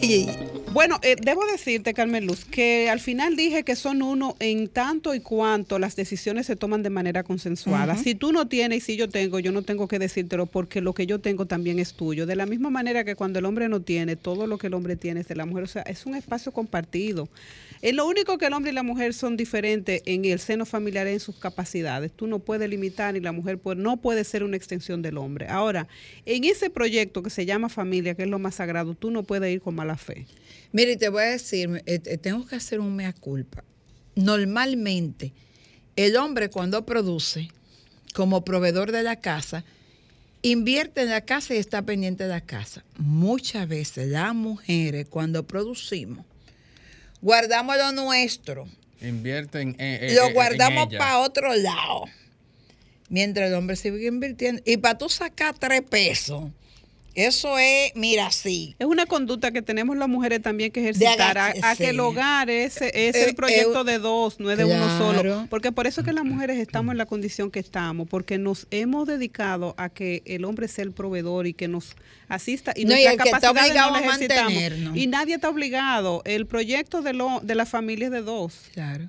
[0.00, 0.28] Y,
[0.72, 5.16] Bueno, eh, debo decirte, Carmen Luz, que al final dije que son uno en tanto
[5.16, 7.96] y cuanto las decisiones se toman de manera consensuada.
[7.96, 10.94] Si tú no tienes y si yo tengo, yo no tengo que decírtelo porque lo
[10.94, 12.24] que yo tengo también es tuyo.
[12.24, 14.94] De la misma manera que cuando el hombre no tiene, todo lo que el hombre
[14.94, 15.64] tiene es de la mujer.
[15.64, 17.28] O sea, es un espacio compartido.
[17.82, 21.06] Es lo único que el hombre y la mujer son diferentes en el seno familiar
[21.06, 22.12] en sus capacidades.
[22.12, 25.46] Tú no puedes limitar y la mujer no puede ser una extensión del hombre.
[25.48, 25.88] Ahora,
[26.26, 29.50] en ese proyecto que se llama familia, que es lo más sagrado, tú no puedes
[29.50, 30.26] ir con mala fe.
[30.72, 33.64] mire, te voy a decir, eh, eh, tengo que hacer un mea culpa.
[34.14, 35.32] Normalmente,
[35.96, 37.48] el hombre cuando produce,
[38.12, 39.64] como proveedor de la casa,
[40.42, 42.84] invierte en la casa y está pendiente de la casa.
[42.98, 46.26] Muchas veces las mujeres, cuando producimos,
[47.20, 48.68] guardamos lo nuestro,
[49.00, 52.04] Invierten en, en- lo en guardamos para otro lado.
[53.08, 54.62] Mientras el hombre sigue invirtiendo.
[54.64, 56.44] Y para tú sacar tres pesos,
[57.14, 58.76] eso es, mira, sí.
[58.78, 62.80] Es una conducta que tenemos las mujeres también que ejercitar, a, que el hogar es,
[62.80, 65.46] es Eh, el proyecto eh, de dos, no es de uno solo.
[65.50, 68.66] Porque por eso es que las mujeres estamos en la condición que estamos, porque nos
[68.70, 71.96] hemos dedicado a que el hombre sea el proveedor y que nos
[72.28, 72.72] asista.
[72.76, 74.52] Y No, y nuestras el que está no obligado las a ejercitamos.
[74.52, 74.96] mantenernos.
[74.96, 76.22] Y nadie está obligado.
[76.24, 78.54] El proyecto de, lo, de la familia es de dos.
[78.72, 79.08] Claro.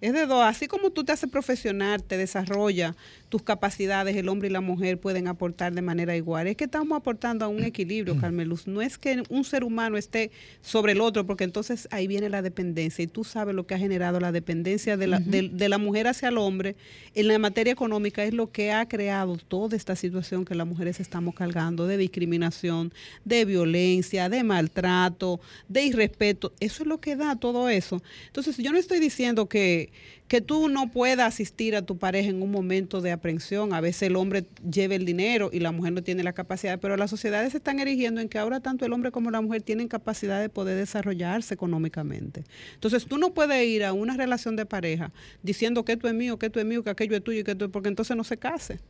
[0.00, 0.44] Es de dos.
[0.44, 2.96] Así como tú te haces profesional, te desarrolla
[3.32, 6.48] tus capacidades, el hombre y la mujer pueden aportar de manera igual.
[6.48, 8.66] Es que estamos aportando a un equilibrio, Carmeluz.
[8.66, 10.30] No es que un ser humano esté
[10.60, 13.02] sobre el otro, porque entonces ahí viene la dependencia.
[13.02, 16.08] Y tú sabes lo que ha generado la dependencia de la, de, de la mujer
[16.08, 16.76] hacia el hombre
[17.14, 18.22] en la materia económica.
[18.22, 22.92] Es lo que ha creado toda esta situación que las mujeres estamos cargando de discriminación,
[23.24, 26.52] de violencia, de maltrato, de irrespeto.
[26.60, 28.02] Eso es lo que da todo eso.
[28.26, 29.90] Entonces, yo no estoy diciendo que
[30.32, 33.74] que tú no puedas asistir a tu pareja en un momento de aprensión.
[33.74, 36.96] A veces el hombre lleva el dinero y la mujer no tiene la capacidad, pero
[36.96, 39.88] las sociedades se están erigiendo en que ahora tanto el hombre como la mujer tienen
[39.88, 42.44] capacidad de poder desarrollarse económicamente.
[42.72, 45.12] Entonces tú no puedes ir a una relación de pareja
[45.42, 47.50] diciendo que esto es mío, que esto es mío, que aquello es tuyo, y que
[47.50, 48.80] esto, porque entonces no se case.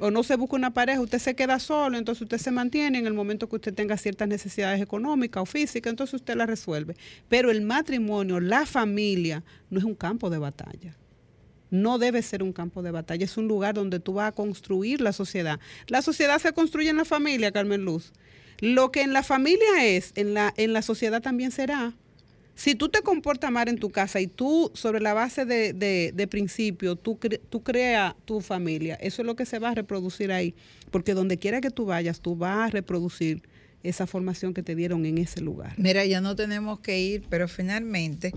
[0.00, 3.06] O no se busca una pareja, usted se queda solo, entonces usted se mantiene en
[3.06, 6.96] el momento que usted tenga ciertas necesidades económicas o físicas, entonces usted las resuelve.
[7.28, 10.96] Pero el matrimonio, la familia, no es un campo de batalla.
[11.70, 15.00] No debe ser un campo de batalla, es un lugar donde tú vas a construir
[15.00, 15.60] la sociedad.
[15.86, 18.12] La sociedad se construye en la familia, Carmen Luz.
[18.58, 21.94] Lo que en la familia es, en la, en la sociedad también será.
[22.60, 26.12] Si tú te comportas mal en tu casa y tú, sobre la base de, de,
[26.14, 29.74] de principio, tú, cre, tú creas tu familia, eso es lo que se va a
[29.74, 30.54] reproducir ahí.
[30.90, 33.40] Porque donde quiera que tú vayas, tú vas a reproducir
[33.82, 35.72] esa formación que te dieron en ese lugar.
[35.78, 38.34] Mira, ya no tenemos que ir, pero finalmente,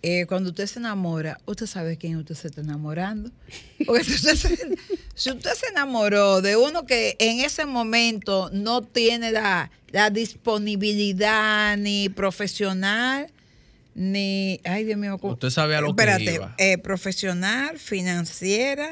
[0.00, 3.30] eh, cuando usted se enamora, usted sabe quién usted se está enamorando.
[3.86, 4.78] Porque si usted, se,
[5.14, 11.76] si usted se enamoró de uno que en ese momento no tiene la, la disponibilidad
[11.76, 13.30] ni profesional,
[13.94, 16.54] ni, ay Dios mío, usted sabe a lo espérate, que iba.
[16.58, 18.90] Eh, profesional, financiera,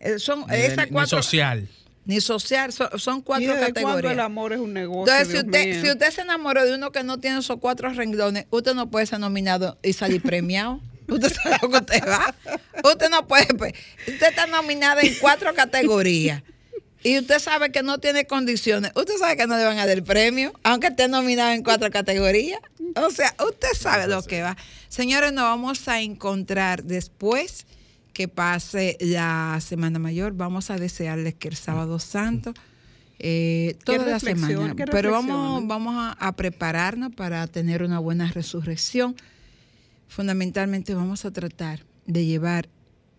[0.00, 1.68] eh, son Ni, esas ni cuatro, social.
[2.04, 4.12] ni social, son, son ¿Y cuatro desde cuándo categorías.
[4.14, 5.12] el amor es un negocio?
[5.14, 5.82] Entonces, si usted, mío?
[5.82, 9.06] si usted se enamoró de uno que no tiene esos cuatro renglones, usted no puede
[9.06, 10.80] ser nominado y salir premiado.
[11.08, 12.34] Usted sabe lo que usted va.
[12.82, 13.46] Usted no puede.
[13.54, 13.74] pues,
[14.08, 16.42] Usted está nominada en cuatro categorías.
[17.02, 18.92] Y usted sabe que no tiene condiciones.
[18.94, 21.90] Usted sabe que no le van a dar el premio, aunque esté nominado en cuatro
[21.90, 22.60] categorías.
[22.96, 24.56] O sea, usted sabe lo que va.
[24.88, 27.66] Señores, nos vamos a encontrar después
[28.12, 30.32] que pase la Semana Mayor.
[30.32, 32.54] Vamos a desearles que el sábado santo,
[33.18, 34.74] eh, toda la semana.
[34.90, 35.66] Pero vamos, reflexione.
[35.68, 39.16] vamos a, a prepararnos para tener una buena resurrección.
[40.08, 42.68] Fundamentalmente vamos a tratar de llevar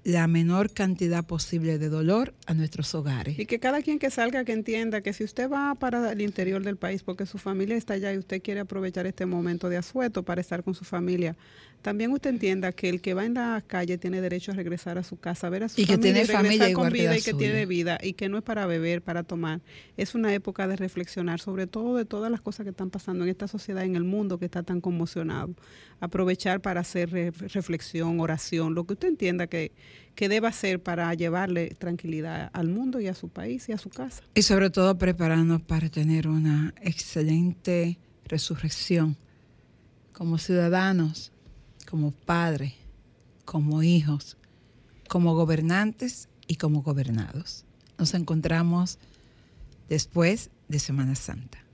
[0.08, 3.38] la menor cantidad posible de dolor a nuestros hogares.
[3.38, 6.64] Y que cada quien que salga que entienda que si usted va para el interior
[6.64, 10.24] del país porque su familia está allá y usted quiere aprovechar este momento de asueto
[10.24, 11.36] para estar con su familia,
[11.82, 15.03] también usted entienda que el que va en la calle tiene derecho a regresar a
[15.03, 17.13] su casa, a ver a su Y que familia tiene regresar familia con que vida
[17.17, 17.38] y que suya.
[17.38, 19.61] tiene vida y que no es para beber, para tomar.
[19.95, 23.30] Es una época de reflexionar sobre todo de todas las cosas que están pasando en
[23.30, 25.53] esta sociedad, en el mundo que está tan conmocionado.
[26.01, 29.71] Aprovechar para hacer re- reflexión, oración, lo que usted entienda que,
[30.13, 33.89] que deba hacer para llevarle tranquilidad al mundo y a su país y a su
[33.89, 34.23] casa.
[34.36, 39.15] Y sobre todo prepararnos para tener una excelente resurrección
[40.11, 41.32] como ciudadanos,
[41.90, 42.74] como padres,
[43.46, 44.38] como hijos,
[45.08, 47.66] como gobernantes y como gobernados.
[47.98, 49.00] Nos encontramos
[49.88, 51.66] después de Semana Santa.